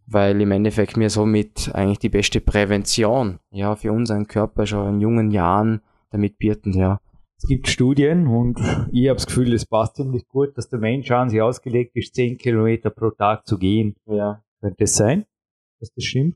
[0.05, 5.01] weil im Endeffekt mir somit eigentlich die beste Prävention ja, für unseren Körper schon in
[5.01, 6.99] jungen Jahren damit bieten, ja.
[7.39, 8.59] Es gibt Studien und
[8.91, 12.15] ich habe das Gefühl, es passt ziemlich gut, dass der Mensch an sich ausgelegt ist,
[12.15, 13.95] 10 Kilometer pro Tag zu gehen.
[14.07, 14.41] Ja.
[14.59, 15.25] Könnte es sein,
[15.79, 16.35] dass das stimmt?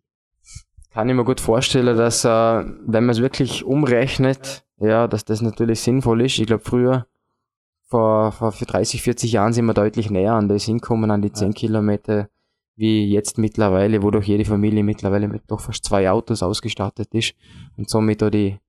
[0.94, 5.42] Kann ich mir gut vorstellen, dass äh, wenn man es wirklich umrechnet, ja, dass das
[5.42, 6.38] natürlich sinnvoll ist.
[6.40, 7.08] Ich glaube, früher,
[7.88, 11.50] vor, vor 30, 40 Jahren sind wir deutlich näher an das hinkommen, an die 10
[11.50, 11.54] ja.
[11.54, 12.30] Kilometer,
[12.76, 17.36] wie jetzt mittlerweile, wo doch jede Familie mittlerweile mit doch fast zwei Autos ausgestattet ist
[17.78, 18.60] und somit auch die,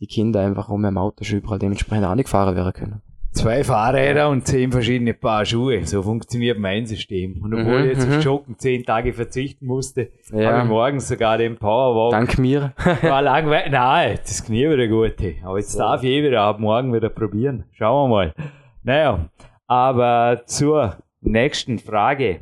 [0.00, 3.02] die Kinder einfach um im Auto schon überall dementsprechend auch nicht gefahren werden können.
[3.32, 5.84] Zwei Fahrräder und zehn verschiedene Paar Schuhe.
[5.86, 7.40] So funktioniert mein System.
[7.42, 8.20] Und obwohl mhm, ich jetzt auf mhm.
[8.20, 10.50] Joggen zehn Tage verzichten musste, ja.
[10.50, 12.12] habe ich morgens sogar den Powerwalk.
[12.12, 12.72] Dank mir.
[13.02, 13.70] war langweilig.
[13.70, 15.14] Nein, das Knie wieder gut.
[15.44, 17.64] Aber jetzt darf ich eh wieder ab morgen wieder probieren.
[17.72, 18.34] Schauen wir mal.
[18.82, 19.28] Naja,
[19.66, 22.40] aber zur nächsten Frage.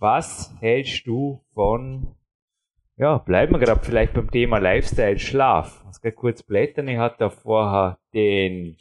[0.00, 2.14] Was hältst du von,
[2.96, 5.80] ja, bleiben wir gerade vielleicht beim Thema Lifestyle, Schlaf.
[5.80, 6.88] Ich muss kurz blättern.
[6.88, 8.76] Ich hatte vorher den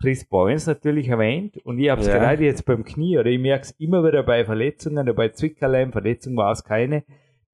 [0.00, 2.18] Chris Boyens natürlich erwähnt und ich habe es ja.
[2.18, 5.90] gerade jetzt beim Knie oder ich merke es immer wieder bei Verletzungen oder bei Zwickerlein,
[5.90, 7.02] Verletzung war es keine,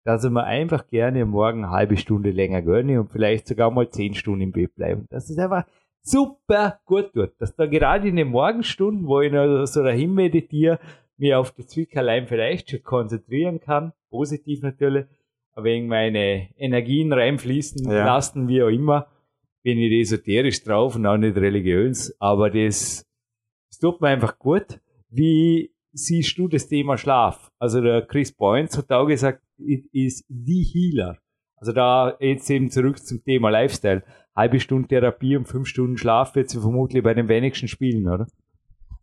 [0.04, 3.88] dass ich mir einfach gerne morgen eine halbe Stunde länger gönne und vielleicht sogar mal
[3.88, 5.06] zehn Stunden im Bett bleiben.
[5.10, 5.64] Das ist einfach
[6.02, 7.32] super gut tut.
[7.38, 10.78] Dass da gerade in den Morgenstunden, wo ich noch so dahin meditiere,
[11.16, 15.06] mir auf die Zwickerlein vielleicht schon konzentrieren kann, positiv natürlich,
[15.56, 18.04] wegen meine Energien reinfließen ja.
[18.04, 19.06] lassen, wie auch immer
[19.64, 23.04] bin ich esoterisch drauf und auch nicht religiös, aber das,
[23.70, 24.78] das tut mir einfach gut.
[25.08, 27.50] Wie siehst du das Thema Schlaf?
[27.58, 31.18] Also der Chris Boyens hat auch gesagt, it is the healer.
[31.56, 34.04] Also da jetzt eben zurück zum Thema Lifestyle.
[34.36, 38.26] Halbe Stunde Therapie und fünf Stunden Schlaf wird sie vermutlich bei den wenigsten spielen, oder?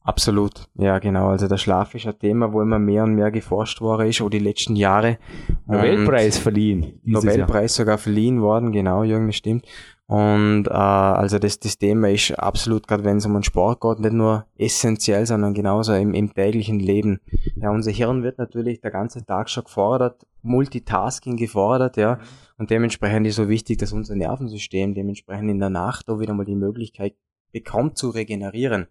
[0.04, 1.30] Absolut, ja genau.
[1.30, 4.30] Also der Schlaf ist ein Thema, wo immer mehr und mehr geforscht worden ist, auch
[4.30, 5.20] die letzten Jahre.
[5.68, 7.00] Nobelpreis verliehen.
[7.04, 7.86] Nobelpreis Jahr.
[7.86, 9.66] sogar verliehen worden, genau, Jürgen, stimmt.
[10.12, 14.02] Und äh, also das, das Thema ist absolut, gerade wenn es um den Sport geht,
[14.02, 17.22] nicht nur essentiell, sondern genauso im, im täglichen Leben.
[17.56, 22.20] Ja, unser Hirn wird natürlich der ganze Tag schon gefordert, Multitasking gefordert, ja.
[22.58, 26.44] Und dementsprechend ist so wichtig, dass unser Nervensystem dementsprechend in der Nacht auch wieder mal
[26.44, 27.16] die Möglichkeit
[27.54, 28.88] bekommt zu regenerieren.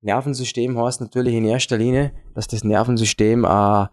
[0.00, 3.86] Nervensystem heißt natürlich in erster Linie, dass das Nervensystem äh,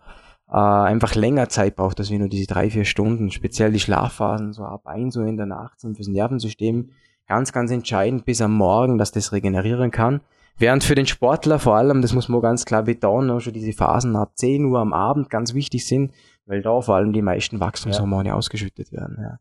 [0.50, 3.32] äh, einfach länger Zeit braucht, als wie nur diese drei, vier Stunden.
[3.32, 6.90] Speziell die Schlafphasen so ab ein, so in der Nacht sind fürs Nervensystem
[7.28, 10.22] ganz, ganz entscheidend bis am Morgen, dass das regenerieren kann.
[10.58, 13.74] Während für den Sportler vor allem, das muss man ganz klar betonen, auch schon diese
[13.74, 16.14] Phasen ab 10 Uhr am Abend ganz wichtig sind,
[16.46, 18.36] weil da vor allem die meisten Wachstumshormone ja.
[18.36, 19.18] ausgeschüttet werden.
[19.20, 19.40] Ja.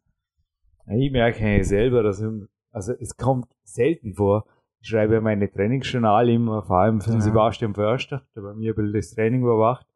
[0.97, 2.25] Ich merke selber, dass
[2.71, 4.47] also es kommt selten vor,
[4.81, 7.27] ich schreibe meine Trainingsjournal immer, vor allem für den ja.
[7.27, 9.87] Sebastian Förster, der bei mir das Training überwacht.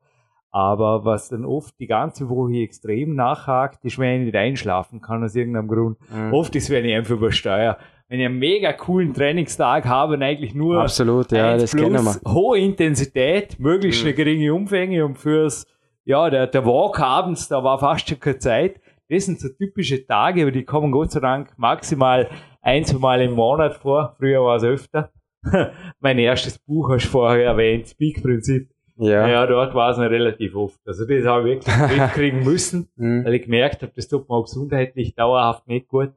[0.57, 5.23] Aber was dann oft die ganze Woche extrem nachhakt, ist, wenn ich nicht einschlafen kann
[5.23, 5.99] aus irgendeinem Grund.
[6.11, 6.33] Mhm.
[6.33, 7.77] Oft ist, wenn ich einfach übersteuere.
[8.09, 12.33] Wenn ich einen mega coolen Trainingstag habe und eigentlich nur Absolut, ja, das plus wir.
[12.33, 14.07] hohe Intensität, möglichst mhm.
[14.07, 15.66] eine geringe Umfänge und fürs,
[16.07, 18.81] ja, der, der Walk abends, da war fast schon keine Zeit.
[19.11, 22.31] Das sind so typische Tage, aber die kommen Gott sei Dank maximal
[22.62, 24.16] ein, zwei Mal im Monat vor.
[24.16, 25.12] Früher war es öfter.
[26.01, 28.71] mein erstes Buch hast du vorher erwähnt, Speak Prinzip.
[28.99, 29.29] Ja.
[29.29, 30.81] ja, dort war es noch relativ oft.
[30.87, 33.25] Also das habe ich wirklich mitkriegen müssen, mhm.
[33.25, 36.13] weil ich gemerkt habe, das tut mir auch gesundheitlich dauerhaft nicht gut.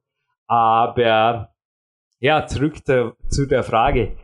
[0.48, 1.54] Aber
[2.20, 4.16] ja, zurück zu, zu der Frage.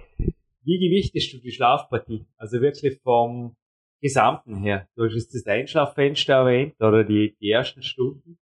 [0.64, 2.26] Wie gewichtest du die Schlafpartie?
[2.38, 3.56] Also wirklich vom
[4.02, 4.88] Gesamten her.
[4.96, 8.38] Du hast jetzt das Einschlaffenster erwähnt oder die, die ersten Stunden.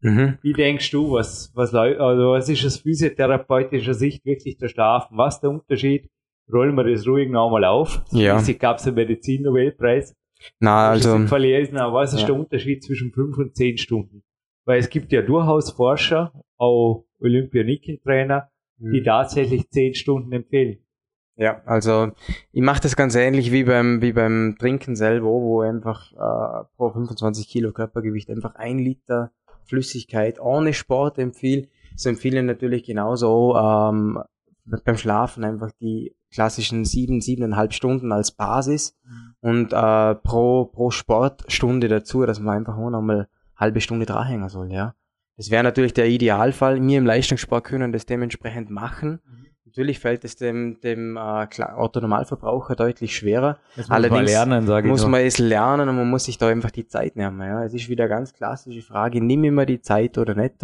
[0.00, 0.38] Mhm.
[0.42, 5.16] Wie denkst du, was, was, also was ist aus physiotherapeutischer Sicht wirklich der Schlafen?
[5.16, 6.10] Was ist der Unterschied?
[6.52, 8.02] Rollen wir das ruhig nochmal auf.
[8.10, 8.38] Ja.
[8.38, 10.14] Es gab es einen Medizin-Nobelpreis.
[10.58, 11.18] Na, also.
[11.26, 12.26] Verlesen, aber was ist ja.
[12.26, 14.22] der Unterschied zwischen fünf und zehn Stunden?
[14.64, 19.04] Weil es gibt ja durchaus Forscher, auch Olympionikentrainer, die mhm.
[19.04, 20.78] tatsächlich zehn Stunden empfehlen.
[21.36, 22.12] Ja, also
[22.52, 26.90] ich mache das ganz ähnlich wie beim, wie beim Trinken selber, wo einfach äh, pro
[26.90, 29.32] 25 Kilo Körpergewicht einfach ein Liter
[29.64, 34.22] Flüssigkeit ohne Sport empfiehlt, so empfehlen natürlich genauso ähm,
[34.84, 39.34] beim Schlafen einfach die klassischen sieben, siebeneinhalb Stunden als Basis mhm.
[39.40, 44.72] und äh, pro, pro Sportstunde dazu, dass man einfach auch nochmal halbe Stunde dranhängen soll,
[44.72, 44.94] ja.
[45.36, 46.86] Das wäre natürlich der Idealfall.
[46.86, 49.20] Wir im Leistungssport können das dementsprechend machen.
[49.24, 49.46] Mhm.
[49.70, 53.58] Natürlich fällt es dem, dem äh, Autonormalverbraucher deutlich schwerer.
[53.76, 56.38] Das muss Allerdings man lernen, sage ich muss man es lernen und man muss sich
[56.38, 57.40] da einfach die Zeit nehmen.
[57.40, 57.64] Ja.
[57.64, 60.56] Es ist wieder eine ganz klassische Frage, nimm immer die Zeit oder nicht.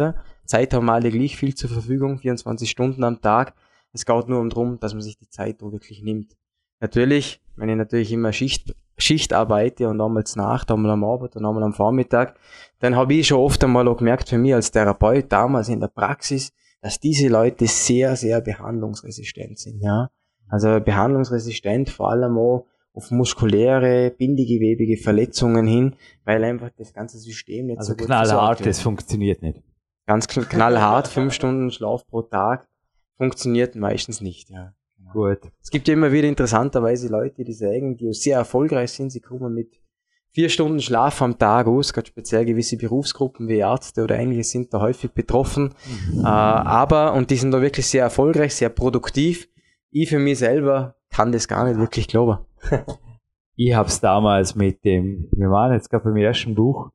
[0.45, 3.53] Zeit haben alle gleich viel zur Verfügung, 24 Stunden am Tag.
[3.97, 6.37] Es geht nur darum, dass man sich die Zeit wirklich nimmt.
[6.79, 11.43] Natürlich, wenn ich natürlich immer Schicht, Schicht arbeite und einmal Nacht, einmal am Abend und
[11.43, 12.35] einmal am Vormittag,
[12.79, 15.87] dann habe ich schon oft einmal auch gemerkt für mich als Therapeut damals in der
[15.87, 19.81] Praxis, dass diese Leute sehr, sehr behandlungsresistent sind.
[19.81, 20.11] Ja?
[20.47, 27.65] Also behandlungsresistent vor allem auch auf muskuläre, bindegewebige Verletzungen hin, weil einfach das ganze System
[27.65, 29.63] nicht also so gut knallhart, das funktioniert nicht.
[30.05, 32.67] Ganz knallhart, fünf Stunden Schlaf pro Tag
[33.17, 34.49] funktioniert meistens nicht.
[34.49, 34.73] Ja.
[35.13, 35.39] Gut.
[35.61, 39.53] Es gibt ja immer wieder interessanterweise Leute, die sagen, die sehr erfolgreich sind, sie kommen
[39.53, 39.79] mit
[40.31, 44.73] vier Stunden Schlaf am Tag aus, gerade speziell gewisse Berufsgruppen wie Ärzte oder ähnliches sind
[44.73, 45.73] da häufig betroffen.
[46.13, 46.19] Mhm.
[46.19, 49.47] Äh, aber, und die sind da wirklich sehr erfolgreich, sehr produktiv.
[49.89, 52.39] Ich für mich selber kann das gar nicht wirklich glauben.
[53.55, 56.91] ich habe es damals mit dem, wir waren jetzt gerade beim ersten Buch,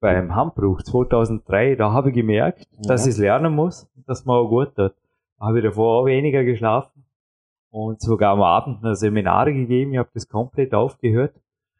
[0.00, 2.88] beim Handbruch 2003, da habe ich gemerkt, ja.
[2.88, 4.94] dass ich es lernen muss, dass man auch gut tut.
[5.40, 7.04] Habe ich davor auch weniger geschlafen
[7.70, 9.92] und sogar am Abend noch Seminare gegeben.
[9.92, 11.34] Ich habe das komplett aufgehört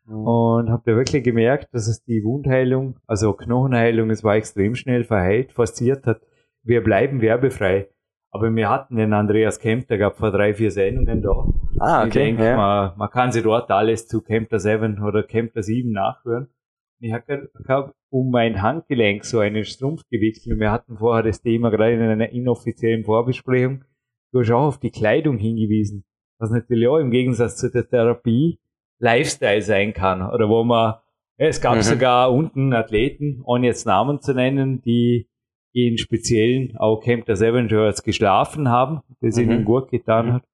[0.06, 0.26] Mhm.
[0.26, 5.04] Und habe da wirklich gemerkt, dass es die Wundheilung, also Knochenheilung, es war extrem schnell
[5.04, 6.20] verheilt, fasziniert hat.
[6.62, 7.88] Wir bleiben werbefrei.
[8.30, 11.46] Aber wir hatten den Andreas Kempter gehabt vor drei, vier Sendungen da.
[11.78, 12.06] Ah, okay.
[12.08, 12.56] Ich denke, ja.
[12.56, 16.48] man, man kann sich dort alles zu Kempter 7 oder Kempter 7 nachhören.
[16.98, 21.42] Ich habe hab um mein Handgelenk so einen Strumpf gewickelt und wir hatten vorher das
[21.42, 23.84] Thema gerade in einer inoffiziellen Vorbesprechung.
[24.32, 26.04] Du hast auch auf die Kleidung hingewiesen.
[26.38, 28.58] Was natürlich auch im Gegensatz zu der Therapie
[28.98, 30.22] Lifestyle sein kann.
[30.22, 30.94] Oder wo man,
[31.38, 31.82] ja, es gab mhm.
[31.82, 35.28] sogar unten Athleten, ohne jetzt Namen zu nennen, die
[35.72, 39.42] in speziellen auch Camp der Seven Shirts geschlafen haben, das mhm.
[39.42, 40.44] ihnen gut getan hat.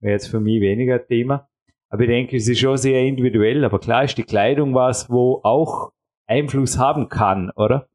[0.00, 1.48] Wäre jetzt für mich weniger Thema.
[1.92, 3.64] Aber ich denke, es ist schon sehr individuell.
[3.66, 5.92] Aber klar ist die Kleidung was, wo auch
[6.26, 7.86] Einfluss haben kann, oder?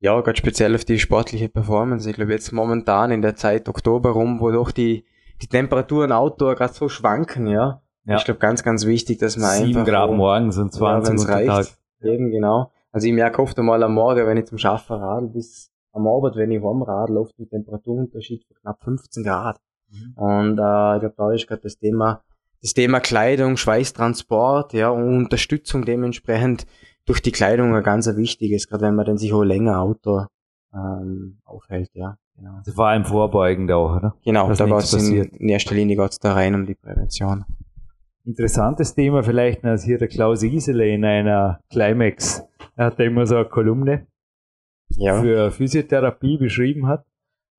[0.00, 2.08] Ja, ganz speziell auf die sportliche Performance.
[2.08, 5.04] Ich glaube jetzt momentan in der Zeit Oktober rum, wo doch die,
[5.42, 7.82] die Temperaturen Outdoor gerade so schwanken, ja.
[8.06, 8.16] Ja.
[8.16, 9.84] Ich glaube, ganz, ganz wichtig, dass man 7 einfach...
[9.84, 11.66] 7 Grad morgens und 20 ja, Tag.
[12.00, 12.72] Eben, genau.
[12.90, 16.36] Also ich merke oft einmal am Morgen, wenn ich zum Schaffen radel, bis am Abend,
[16.36, 19.60] wenn ich heimradel, oft ein Temperaturunterschied von knapp 15 Grad.
[19.90, 20.14] Mhm.
[20.16, 22.22] Und äh, ich glaube, da ist gerade das Thema,
[22.62, 26.66] das Thema Kleidung, Schweißtransport, ja, und Unterstützung dementsprechend
[27.06, 30.26] durch die Kleidung ein ganz wichtiges, gerade wenn man dann sich auch länger Auto
[30.74, 32.16] ähm, aufhält, ja.
[32.36, 32.56] Genau.
[32.56, 34.14] Also vor allem vorbeugend auch, oder?
[34.24, 37.44] Genau, Dass da war es in, in erster Linie geht's da rein um die Prävention.
[38.24, 42.42] Interessantes Thema vielleicht, als hier der Klaus Isele in einer Climax,
[42.76, 44.06] er hat da immer so eine Kolumne
[44.90, 45.20] ja.
[45.20, 47.04] für Physiotherapie beschrieben hat,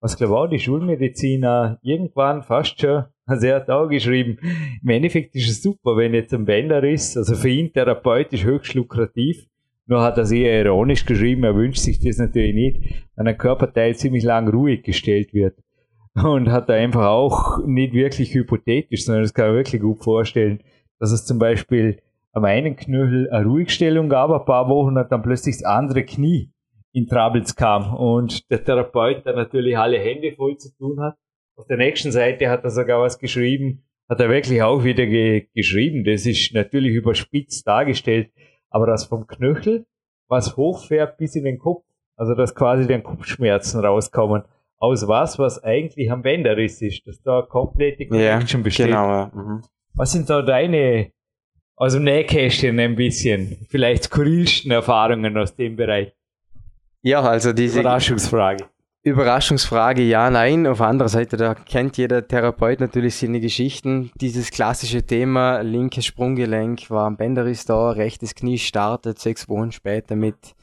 [0.01, 1.77] was glaube auch die Schulmediziner?
[1.83, 4.37] Irgendwann fast schon, er hat auch geschrieben,
[4.81, 8.73] im Endeffekt ist es super, wenn jetzt ein Bänder ist, also für ihn therapeutisch höchst
[8.73, 9.45] lukrativ,
[9.85, 13.95] nur hat er sehr ironisch geschrieben, er wünscht sich das natürlich nicht, wenn ein Körperteil
[13.95, 15.57] ziemlich lang ruhig gestellt wird.
[16.15, 20.61] Und hat da einfach auch nicht wirklich hypothetisch, sondern das kann man wirklich gut vorstellen,
[20.99, 21.99] dass es zum Beispiel
[22.33, 26.51] am einen Knöchel eine Ruhigstellung gab, ein paar Wochen und dann plötzlich das andere Knie
[26.93, 31.15] in Troubles kam und der Therapeut dann natürlich alle Hände voll zu tun hat.
[31.55, 35.47] Auf der nächsten Seite hat er sogar was geschrieben, hat er wirklich auch wieder ge
[35.53, 36.03] geschrieben.
[36.03, 38.31] Das ist natürlich überspitzt dargestellt,
[38.69, 39.85] aber das vom Knöchel
[40.31, 41.83] was hochfährt bis in den Kopf,
[42.15, 44.43] also dass quasi den Kopfschmerzen rauskommen
[44.79, 48.87] aus was, was eigentlich am Bänderriss ist, dass da komplette Connection ja, besteht.
[48.87, 49.31] Genau, ja.
[49.35, 49.61] Mhm.
[49.93, 51.11] Was sind da deine,
[51.75, 56.13] also Nähkästchen ein bisschen, vielleicht skurrilsten Erfahrungen aus dem Bereich?
[57.01, 58.65] Ja, also diese Überraschungsfrage.
[59.03, 60.67] Überraschungsfrage, ja, nein.
[60.67, 64.11] Auf anderer Seite, da kennt jeder Therapeut natürlich seine Geschichten.
[64.15, 70.15] Dieses klassische Thema, linkes Sprunggelenk war am Bänderriss da, rechtes Knie startet sechs Wochen später
[70.15, 70.55] mit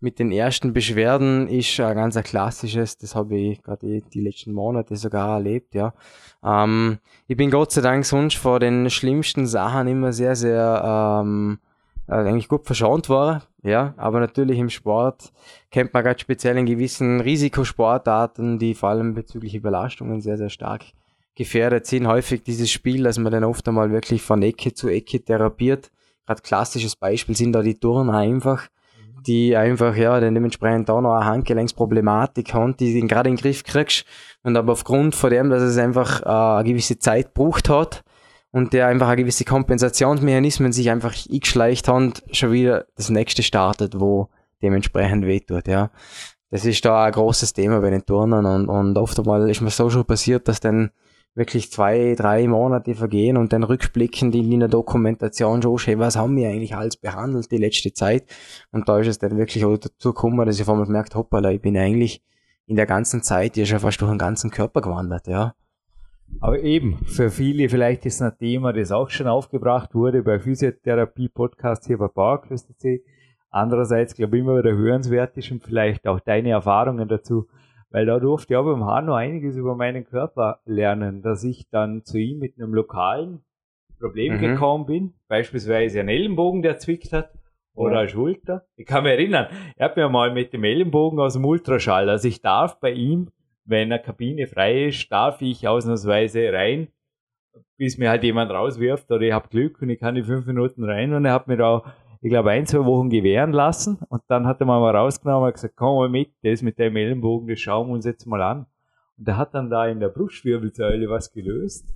[0.00, 4.52] mit den ersten Beschwerden ist ein ganz ein klassisches, das habe ich gerade die letzten
[4.52, 5.92] Monate sogar erlebt, ja.
[6.42, 6.98] Ähm,
[7.28, 11.69] ich bin Gott sei Dank sonst vor den schlimmsten Sachen immer sehr, sehr ähm, äh,
[12.10, 15.32] eigentlich gut verschont war, ja, aber natürlich im Sport
[15.70, 20.84] kennt man gerade speziell in gewissen Risikosportarten, die vor allem bezüglich Überlastungen sehr, sehr stark
[21.34, 22.06] gefährdet sind.
[22.06, 25.90] Häufig dieses Spiel, dass man dann oft einmal wirklich von Ecke zu Ecke therapiert.
[26.26, 28.68] Gerade klassisches Beispiel sind da die Turner einfach
[29.26, 33.42] die einfach, ja, dann dementsprechend da noch eine Handgelenksproblematik haben, die du gerade in den
[33.42, 34.04] Griff kriegst.
[34.42, 38.02] Und aber aufgrund von dem, dass es einfach äh, eine gewisse Zeit gebraucht hat
[38.52, 44.00] und der einfach eine gewisse Kompensationsmechanismen sich einfach eingeschleicht haben, schon wieder das nächste startet,
[44.00, 44.28] wo
[44.62, 45.90] dementsprechend wehtut, ja.
[46.50, 49.70] das ist da ein großes Thema bei den Turnern und, und oft einmal ist mir
[49.70, 50.90] so schon passiert, dass dann
[51.34, 56.36] wirklich zwei, drei Monate vergehen und dann rückblickend in der Dokumentation schon, hey, was haben
[56.36, 58.24] wir eigentlich alles behandelt die letzte Zeit?
[58.72, 61.50] Und da ist es dann wirklich auch dazu gekommen, dass ich auf einmal merkt, hoppala,
[61.52, 62.22] ich bin eigentlich
[62.66, 65.54] in der ganzen Zeit ja schon fast durch den ganzen Körper gewandert, ja.
[66.38, 71.86] Aber eben, für viele vielleicht ist ein Thema, das auch schon aufgebracht wurde bei Physiotherapie-Podcast
[71.86, 73.02] hier bei PowerQuest.c.
[73.50, 77.48] Andererseits, glaube ich, immer wieder hörenswert ist und vielleicht auch deine Erfahrungen dazu,
[77.90, 82.04] weil da durfte ich auch beim Hanno einiges über meinen Körper lernen, dass ich dann
[82.04, 83.40] zu ihm mit einem lokalen
[83.98, 84.40] Problem mhm.
[84.40, 87.30] gekommen bin, beispielsweise ein Ellenbogen, der zwickt hat,
[87.74, 87.98] oder ja.
[88.00, 88.66] eine Schulter.
[88.76, 92.28] Ich kann mich erinnern, er hat mir mal mit dem Ellenbogen aus dem Ultraschall, also
[92.28, 93.30] ich darf bei ihm,
[93.64, 96.88] wenn eine Kabine frei ist, darf ich ausnahmsweise rein,
[97.76, 100.84] bis mir halt jemand rauswirft, oder ich habe Glück und ich kann die fünf Minuten
[100.84, 101.82] rein und er hat mir da
[102.22, 105.74] ich glaube, ein, zwei Wochen gewähren lassen und dann hat er mal rausgenommen und gesagt,
[105.76, 108.66] komm mal mit, das mit dem Ellenbogen, das schauen wir uns jetzt mal an.
[109.16, 111.94] Und der hat dann da in der Brustwirbelsäule was gelöst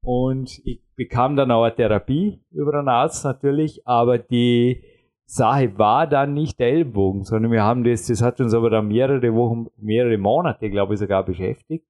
[0.00, 4.84] und ich bekam dann auch eine Therapie über einen Arzt natürlich, aber die
[5.26, 8.88] Sache war dann nicht der Ellenbogen, sondern wir haben das, das hat uns aber dann
[8.88, 11.84] mehrere Wochen, mehrere Monate, glaube ich, sogar beschäftigt.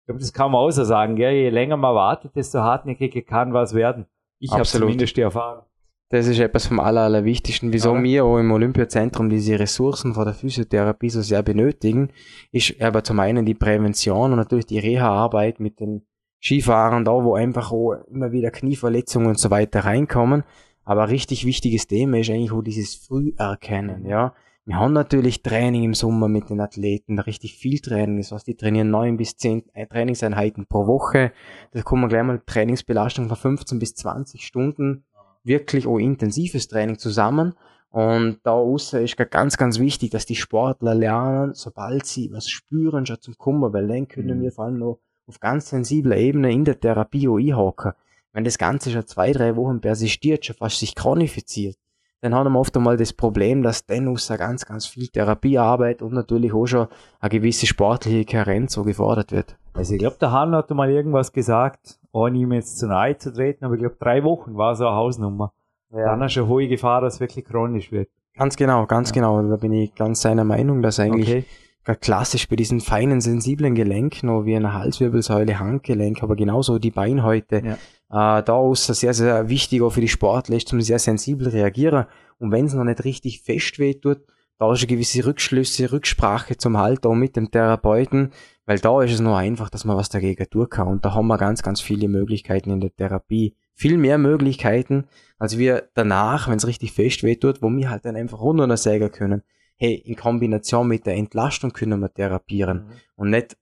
[0.00, 1.32] Ich glaube, das kann man außer sagen, gell?
[1.32, 4.06] je länger man wartet, desto hartnäckiger kann was werden.
[4.38, 5.64] Ich habe zumindest die Erfahrung.
[6.10, 7.72] Das ist etwas vom Aller, Allerwichtigsten.
[7.72, 12.10] Wieso wir auch im Olympiazentrum diese Ressourcen von der Physiotherapie so sehr benötigen,
[12.52, 16.02] ist aber zum einen die Prävention und natürlich die Reha-Arbeit mit den
[16.42, 20.44] Skifahrern da, wo einfach auch immer wieder Knieverletzungen und so weiter reinkommen.
[20.84, 24.34] Aber richtig wichtiges Thema ist eigentlich auch dieses Früherkennen, ja.
[24.66, 28.16] Wir haben natürlich Training im Sommer mit den Athleten, richtig viel Training.
[28.16, 31.32] Das heißt, die trainieren neun bis zehn Trainingseinheiten pro Woche.
[31.72, 35.04] Da kommen gleich mal Trainingsbelastung von 15 bis 20 Stunden
[35.44, 37.54] wirklich auch intensives Training zusammen.
[37.90, 43.06] Und da außer ist ganz, ganz wichtig, dass die Sportler lernen, sobald sie was spüren,
[43.06, 44.42] schon zum Kummer, weil dann können mhm.
[44.42, 47.92] wir vor allem noch auf ganz sensibler Ebene in der Therapie auch einhaken.
[48.34, 51.76] Wenn das Ganze schon zwei, drei Wochen persistiert, schon fast sich chronifiziert,
[52.20, 56.14] dann haben wir oft einmal das Problem, dass dann außer ganz, ganz viel Therapiearbeit und
[56.14, 56.88] natürlich auch schon
[57.20, 59.56] eine gewisse sportliche Karenz so gefordert wird.
[59.72, 63.32] Also ich glaube, der Hahn hat mal irgendwas gesagt, ohne ihm jetzt zu nahe zu
[63.32, 65.52] treten, aber ich glaube, drei Wochen war so eine Hausnummer.
[65.92, 66.16] Ja.
[66.16, 68.08] Dann du eine hohe Gefahr, dass es wirklich chronisch wird.
[68.36, 69.14] Ganz genau, ganz ja.
[69.14, 69.40] genau.
[69.42, 71.46] Da bin ich ganz seiner Meinung, dass eigentlich
[71.86, 71.96] okay.
[72.00, 77.78] klassisch bei diesen feinen, sensiblen Gelenken, wie eine Halswirbelsäule, Handgelenk, aber genauso die Beinhäute, ja.
[78.14, 81.48] Äh, da ist es sehr, sehr wichtig auch für die Sportler, ist zum sehr sensibel
[81.48, 82.06] reagieren.
[82.38, 84.20] Und wenn es noch nicht richtig fest weht tut,
[84.56, 88.30] da ist eine gewisse Rückschlüsse, Rücksprache zum Halt auch mit dem Therapeuten,
[88.66, 90.86] weil da ist es nur einfach, dass man was dagegen tun kann.
[90.86, 93.56] Und da haben wir ganz, ganz viele Möglichkeiten in der Therapie.
[93.74, 95.06] Viel mehr Möglichkeiten,
[95.40, 98.76] als wir danach, wenn es richtig fest weh tut, wo wir halt dann einfach runter
[98.76, 99.42] sägen können.
[99.76, 102.92] Hey, in Kombination mit der Entlastung können wir therapieren mhm.
[103.16, 103.56] und nicht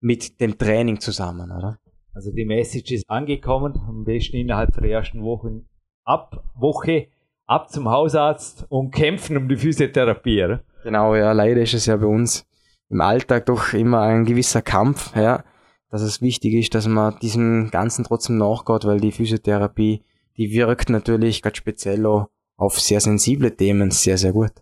[0.00, 1.78] mit dem Training zusammen, oder?
[2.14, 5.66] Also die Message ist angekommen, am besten innerhalb der ersten Wochen
[6.04, 7.08] ab Woche
[7.46, 10.44] ab zum Hausarzt und kämpfen um die Physiotherapie.
[10.44, 10.62] Oder?
[10.84, 12.46] Genau, ja, leider ist es ja bei uns
[12.88, 15.42] im Alltag doch immer ein gewisser Kampf, ja,
[15.90, 20.04] dass es wichtig ist, dass man diesem Ganzen trotzdem nachgeht, weil die Physiotherapie,
[20.36, 24.52] die wirkt natürlich ganz speziell auch auf sehr sensible Themen sehr, sehr gut.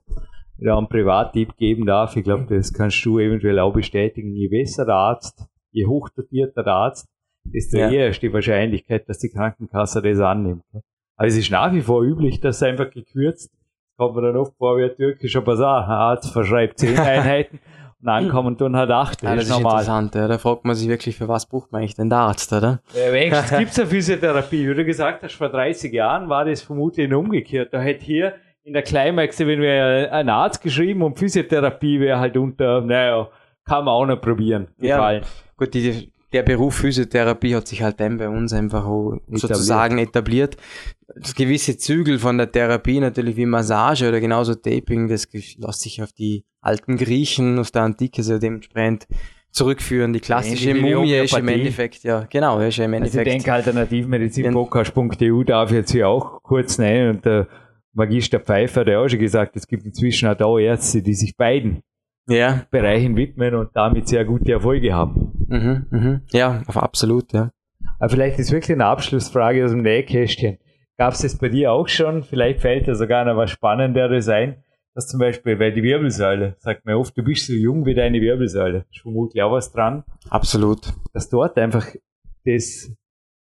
[0.56, 4.32] Ja, einen Privattipp geben darf, ich glaube, das kannst du eventuell auch bestätigen.
[4.34, 7.11] Je besser der Arzt, je hochdotierter der Arzt,
[7.44, 7.90] desto ja.
[7.90, 10.64] eher ist die Wahrscheinlichkeit, dass die Krankenkasse das annimmt.
[11.16, 13.50] Aber es ist nach wie vor üblich, dass einfach gekürzt
[13.98, 15.84] kommt man dann oft vor wie ein türkischer Basar.
[15.84, 17.60] Ein Arzt verschreibt zehn Einheiten
[18.04, 19.22] Nein, kommen tun halt acht.
[19.22, 20.26] Das, ja, das ist, ist interessant, ja.
[20.26, 22.80] Da fragt man sich wirklich, für was braucht man eigentlich den Arzt, oder?
[22.94, 24.68] Ja, wenigstens gibt es eine Physiotherapie.
[24.68, 27.72] Wie du gesagt hast, vor 30 Jahren war das vermutlich umgekehrt.
[27.72, 32.36] Da hätte hier in der Climax, wenn wir einen Arzt geschrieben und Physiotherapie wäre halt
[32.36, 33.28] unter, naja,
[33.64, 34.66] kann man auch noch probieren.
[34.78, 35.20] Ja,
[35.56, 38.86] gut, die, der Beruf Physiotherapie hat sich halt dann bei uns einfach
[39.28, 40.56] sozusagen etabliert.
[41.14, 46.02] Das gewisse Zügel von der Therapie, natürlich wie Massage oder genauso Taping, das lässt sich
[46.02, 49.06] auf die alten Griechen aus der Antike so dementsprechend
[49.50, 50.12] zurückführen.
[50.12, 53.26] Die klassische Mumie ist im Endeffekt, ja, genau, ist im Endeffekt.
[53.26, 57.48] Also ich denke, alternativmedizinpodcast.eu darf ich jetzt hier auch kurz nennen und der
[57.92, 61.36] Magister Pfeiffer hat ja auch schon gesagt, es gibt inzwischen auch da Ärzte, die sich
[61.36, 61.82] beiden
[62.26, 62.64] ja.
[62.70, 65.41] Bereichen widmen und damit sehr gute Erfolge haben.
[65.52, 66.20] Mhm, mhm.
[66.32, 67.50] Ja, absolut, ja.
[67.98, 70.58] Aber vielleicht ist wirklich eine Abschlussfrage aus dem Nähkästchen.
[70.98, 72.22] Gab es das bei dir auch schon?
[72.22, 74.62] Vielleicht fällt da sogar noch was Spannenderes ein.
[74.94, 78.20] dass zum Beispiel, weil die Wirbelsäule, sagt man oft, du bist so jung wie deine
[78.20, 78.84] Wirbelsäule.
[78.92, 80.04] Ist vermutlich auch was dran.
[80.28, 80.92] Absolut.
[81.14, 81.86] Dass dort einfach
[82.44, 82.90] das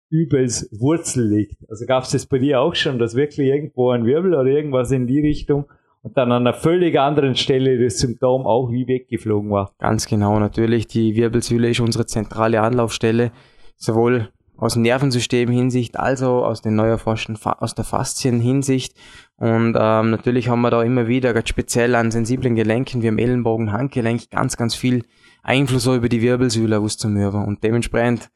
[0.09, 1.57] übels Wurzel liegt.
[1.69, 4.91] Also gab es das bei dir auch schon, dass wirklich irgendwo ein Wirbel oder irgendwas
[4.91, 5.65] in die Richtung
[6.03, 9.71] und dann an einer völlig anderen Stelle das Symptom auch wie weggeflogen war.
[9.79, 10.87] Ganz genau, natürlich.
[10.87, 13.31] Die Wirbelsäule ist unsere zentrale Anlaufstelle,
[13.77, 18.95] sowohl aus dem Nervensystem Hinsicht, also aus den neu erforschten, aus der Faszien-Hinsicht.
[19.37, 23.17] Und ähm, natürlich haben wir da immer wieder, ganz speziell an sensiblen Gelenken wie am
[23.17, 25.05] Ellenbogen, Handgelenk, ganz, ganz viel
[25.41, 27.45] Einfluss über die Wirbelsäule auszumürben.
[27.45, 28.29] Und dementsprechend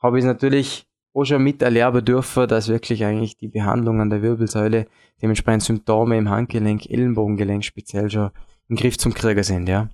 [0.00, 4.22] habe ich es natürlich auch schon miterleben dürfen, dass wirklich eigentlich die Behandlung an der
[4.22, 4.86] Wirbelsäule
[5.22, 8.30] dementsprechend Symptome im Handgelenk, Ellenbogengelenk speziell schon
[8.68, 9.88] im Griff zum Krieger sind, ja.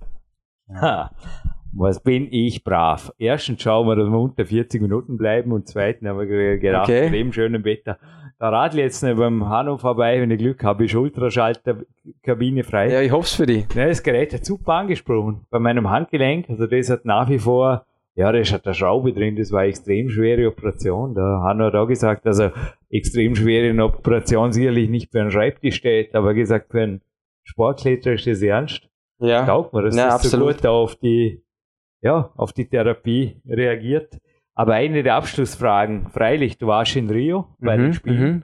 [0.73, 1.11] Ha.
[1.73, 3.13] Was bin ich brav?
[3.17, 7.05] Erstens schauen wir, dass wir unter 40 Minuten bleiben und zweitens haben wir gedacht, okay.
[7.05, 7.97] bei dem schönen Wetter.
[8.39, 12.91] Da radel jetzt nicht beim Hanno vorbei, wenn ich Glück habe, ist Ultraschalterkabine frei.
[12.91, 13.71] Ja, ich hoffe für dich.
[13.73, 15.45] Ja, das Gerät hat super angesprochen.
[15.49, 19.35] Bei meinem Handgelenk, also das hat nach wie vor, ja, da hat eine Schraube drin,
[19.35, 21.15] das war eine extrem schwere Operation.
[21.15, 22.49] Da Hanno hat auch gesagt, also
[22.89, 27.01] extrem schwere Operation sicherlich nicht für einen Schreibtisch steht, aber gesagt, für einen
[27.43, 28.89] Sportkletterer ist das ernst.
[29.19, 29.45] Ja.
[29.45, 30.47] Taugt mir, das ja, ist absolut.
[30.47, 31.43] so gut auf die
[32.01, 34.19] ja, auf die Therapie reagiert.
[34.53, 38.31] Aber eine der Abschlussfragen, freilich, du warst in Rio bei mhm, den Spielen.
[38.31, 38.43] Mhm.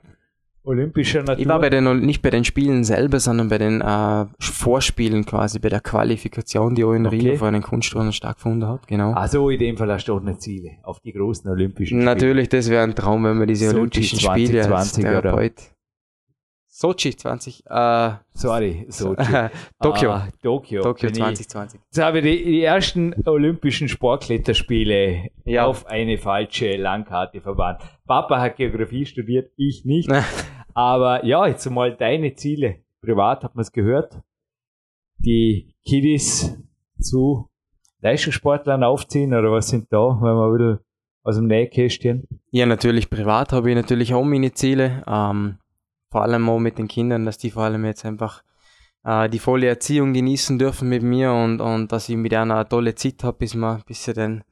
[0.68, 1.39] Olympischer Natur.
[1.39, 5.59] Ich war bei den, nicht bei den Spielen selber, sondern bei den äh, Vorspielen quasi,
[5.59, 7.18] bei der Qualifikation, die auch in okay.
[7.18, 9.13] Rio vor einen Kunstturnen stattgefunden hat, genau.
[9.13, 12.05] Also in dem Fall hast du auch eine Ziele auf die großen Olympischen Spiele.
[12.05, 15.53] Natürlich, das wäre ein Traum, wenn wir diese Sochi Olympischen 20, Spiele als Therapeut
[16.80, 19.15] Sochi 20, äh, sorry, Sochi.
[19.82, 20.11] Tokio.
[20.11, 20.84] Ah, Tokio.
[20.84, 21.80] Tokio 2020.
[21.80, 25.65] Jetzt habe ich die, die ersten Olympischen Sportkletterspiele ja.
[25.65, 27.80] auf eine falsche Langkarte verbannt.
[28.05, 30.07] Papa hat Geografie studiert, ich nicht.
[30.78, 32.84] Aber ja, jetzt mal deine Ziele.
[33.02, 34.22] Privat hat man es gehört.
[35.18, 36.56] Die Kiddies
[37.00, 37.50] zu
[38.02, 40.82] Leistungssportlern aufziehen oder was sind da, wenn wir wieder
[41.24, 42.28] aus dem Nähkästchen?
[42.52, 45.04] Ja, natürlich privat habe ich natürlich auch meine Ziele.
[45.08, 45.58] Ähm,
[46.12, 48.44] vor allem auch mit den Kindern, dass die vor allem jetzt einfach
[49.04, 52.70] äh, die volle Erziehung genießen dürfen mit mir und, und dass ich mit einer eine
[52.70, 54.44] tolle Zeit habe, bis wir, bis sie dann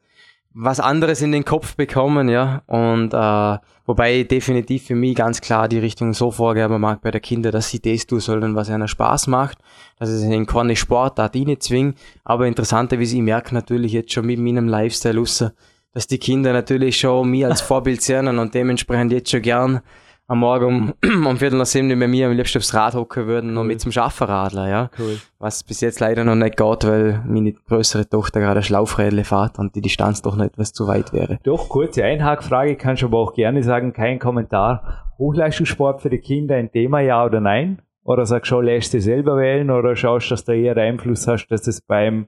[0.57, 2.63] was anderes in den Kopf bekommen, ja.
[2.65, 7.19] Und äh, wobei definitiv für mich ganz klar die Richtung so vorgeben mag bei der
[7.19, 9.57] Kinder, dass sie das tun sollen, was ihnen Spaß macht,
[9.99, 11.95] dass es in keine Sportart nicht zwingen.
[12.23, 15.43] Aber interessanter, wie sie merken natürlich jetzt schon mit meinem Lifestyle raus,
[15.91, 19.81] dass die Kinder natürlich schon mich als Vorbild sehen und dementsprechend jetzt schon gern
[20.27, 20.93] am Morgen um,
[21.27, 23.57] um Viertel nach sieben mit mir am liebsten aufs Rad hocken würden cool.
[23.59, 24.89] und mit zum Schaffen radeln, ja.
[24.97, 25.19] Cool.
[25.39, 29.75] Was bis jetzt leider noch nicht geht, weil meine größere Tochter gerade Schlaufrädle fährt und
[29.75, 31.39] die Distanz doch noch etwas zu weit wäre.
[31.43, 35.13] Doch, kurze Einhakfrage, kannst du aber auch gerne sagen, kein Kommentar.
[35.17, 37.81] Hochleistungssport für die Kinder ein Thema, ja oder nein?
[38.03, 41.67] Oder sagst du, lässt du selber wählen oder schaust, dass du eher Einfluss hast, dass
[41.67, 42.27] es beim...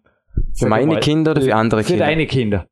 [0.54, 2.06] Für meine mal, Kinder oder für andere für Kinder?
[2.06, 2.68] Für deine Kinder.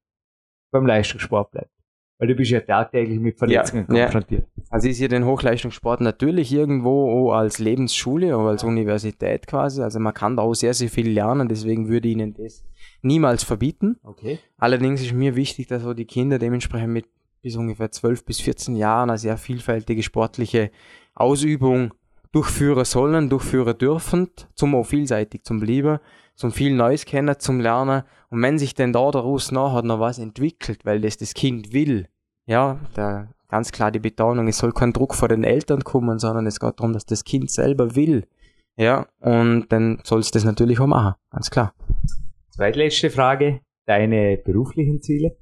[0.72, 1.75] Beim Leistungssport bleibt.
[2.18, 4.48] Weil du bist ja tagtäglich mit Verletzungen ja, konfrontiert.
[4.56, 4.64] Ja.
[4.70, 9.82] Also ich sehe den Hochleistungssport natürlich irgendwo als Lebensschule oder als Universität quasi.
[9.82, 12.66] Also man kann da auch sehr, sehr viel lernen, deswegen würde ich ihnen das
[13.02, 13.98] niemals verbieten.
[14.04, 14.40] Okay.
[14.58, 17.06] Allerdings ist mir wichtig, dass auch die Kinder dementsprechend mit
[17.42, 20.72] bis ungefähr 12 bis 14 Jahren eine sehr vielfältige sportliche
[21.14, 21.94] Ausübung
[22.32, 26.00] durchführen sollen, durchführen dürfen, zum auch vielseitig zum Bleiben
[26.36, 28.04] zum viel Neues kennen, zum Lernen.
[28.30, 32.08] Und wenn sich denn da daraus nachher noch was entwickelt, weil das das Kind will,
[32.46, 36.46] ja, da ganz klar die Betonung, es soll kein Druck vor den Eltern kommen, sondern
[36.46, 38.28] es geht darum, dass das Kind selber will.
[38.78, 41.74] Ja, und dann soll es das natürlich auch machen, ganz klar.
[42.50, 45.38] Zweitletzte Frage, deine beruflichen Ziele?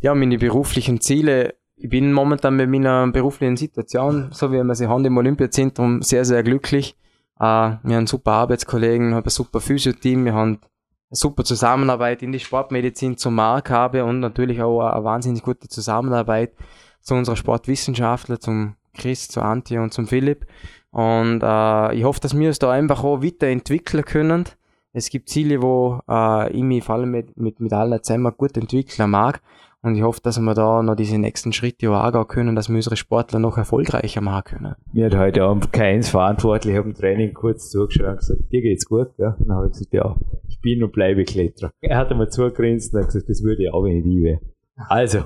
[0.00, 4.88] Ja, meine beruflichen Ziele, ich bin momentan mit meiner beruflichen Situation, so wie wir sie
[4.88, 6.96] haben im Olympiazentrum, sehr, sehr glücklich.
[7.42, 12.22] Uh, wir haben super Arbeitskollegen, wir haben ein super Physio-Team, wir haben eine super Zusammenarbeit
[12.22, 16.54] in die Sportmedizin zum Mark habe und natürlich auch eine wahnsinnig gute Zusammenarbeit
[17.00, 20.46] zu unserer Sportwissenschaftler, zum Chris, zu Antje und zum Philipp.
[20.92, 24.44] Und uh, ich hoffe, dass wir uns da einfach auch weiterentwickeln können.
[24.92, 28.56] Es gibt Ziele, wo uh, ich mich vor allem mit, mit, mit allen zusammen gut
[28.56, 29.42] entwickeln mag.
[29.84, 32.76] Und ich hoffe, dass wir da noch diese nächsten Schritte auch angehen können, dass wir
[32.76, 34.74] unsere Sportler noch erfolgreicher machen können.
[34.92, 39.08] Mir hat heute Abend keins verantwortlich im Training kurz zugeschaut und gesagt, dir geht's gut,
[39.18, 39.34] ja?
[39.40, 40.16] Und dann habe ich gesagt, ja,
[40.48, 41.72] ich bin und bleibe Kletterer.
[41.80, 44.40] Er hat einmal zugegrinst und hat gesagt, das würde ich auch, wenn ich wäre.
[44.88, 45.24] Also.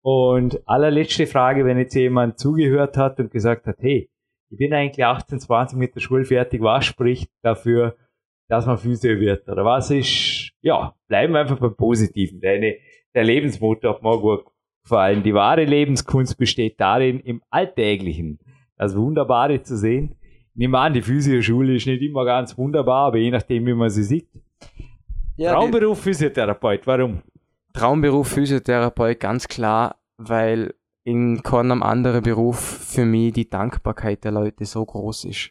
[0.00, 4.08] Und allerletzte Frage, wenn jetzt jemand zugehört hat und gesagt hat, hey,
[4.48, 7.96] ich bin eigentlich 18, 20 mit der Schule fertig, was spricht dafür,
[8.48, 9.46] dass man Physio wird?
[9.46, 12.40] Oder was ist, ja, bleiben wir einfach beim Positiven.
[12.40, 12.76] Deine
[13.14, 14.44] der Lebensmotor mir gut
[14.82, 15.22] gefallen.
[15.22, 18.38] Die wahre Lebenskunst besteht darin, im Alltäglichen
[18.76, 20.16] das Wunderbare zu sehen.
[20.52, 23.90] Ich nehme an, die Physioschule ist nicht immer ganz wunderbar, aber je nachdem, wie man
[23.90, 24.28] sie sieht.
[25.36, 27.22] Ja, Traumberuf Physiotherapeut, warum?
[27.72, 34.64] Traumberuf Physiotherapeut, ganz klar, weil in keinem anderen Beruf für mich die Dankbarkeit der Leute
[34.64, 35.50] so groß ist.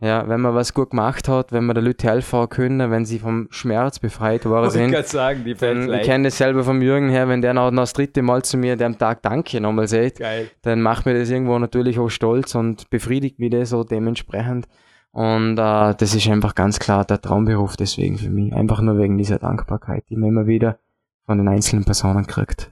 [0.00, 3.18] Ja, wenn man was gut gemacht hat, wenn man der Leute helfen können, wenn sie
[3.18, 4.94] vom Schmerz befreit worden sind.
[4.94, 7.82] Ich sagen, die dann, ich kenne das selber vom Jürgen her, wenn der noch, noch
[7.82, 10.50] das dritte Mal zu mir am Tag Danke nochmal sagt, Geil.
[10.62, 14.66] dann macht mir das irgendwo natürlich auch stolz und befriedigt mich das so dementsprechend.
[15.12, 18.52] Und äh, das ist einfach ganz klar der Traumberuf deswegen für mich.
[18.52, 20.78] Einfach nur wegen dieser Dankbarkeit, die man immer wieder
[21.26, 22.70] von den einzelnen Personen kriegt.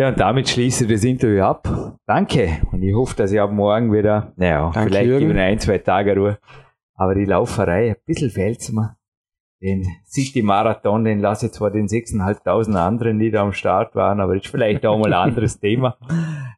[0.00, 1.98] Ja, und damit schließe ich das Interview ab.
[2.06, 2.62] Danke.
[2.72, 5.30] Und ich hoffe, dass ich ab morgen wieder, naja, Danke, vielleicht Jürgen.
[5.32, 6.38] ich ein, zwei Tage Ruhe.
[6.94, 8.96] Aber die Lauferei, ein bisschen fällt's mir.
[9.60, 14.20] Den City Marathon, den lasse ich zwar den 6.500 anderen, die da am Start waren,
[14.20, 15.98] aber ist vielleicht auch mal ein anderes Thema.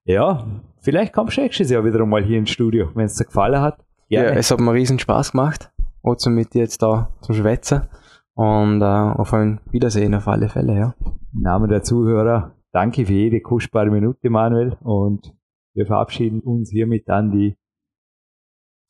[0.05, 0.47] Ja,
[0.81, 3.85] vielleicht kommst du nächstes Jahr wieder mal hier ins Studio, wenn es dir gefallen hat.
[4.09, 4.29] Gerne.
[4.29, 5.73] Ja, es hat mir riesen Spaß gemacht,
[6.05, 7.89] auch so mit dir jetzt da zum Schwätzen.
[8.35, 10.95] Und äh, auf ein Wiedersehen auf alle Fälle, ja.
[11.35, 14.77] Im Namen der Zuhörer, danke für jede kostbare Minute, Manuel.
[14.81, 15.35] Und
[15.75, 17.57] wir verabschieden uns hiermit an die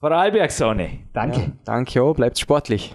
[0.01, 1.09] Vorarlberg-Sonne.
[1.13, 1.41] Danke.
[1.41, 2.95] Ja, danke auch, bleibt sportlich.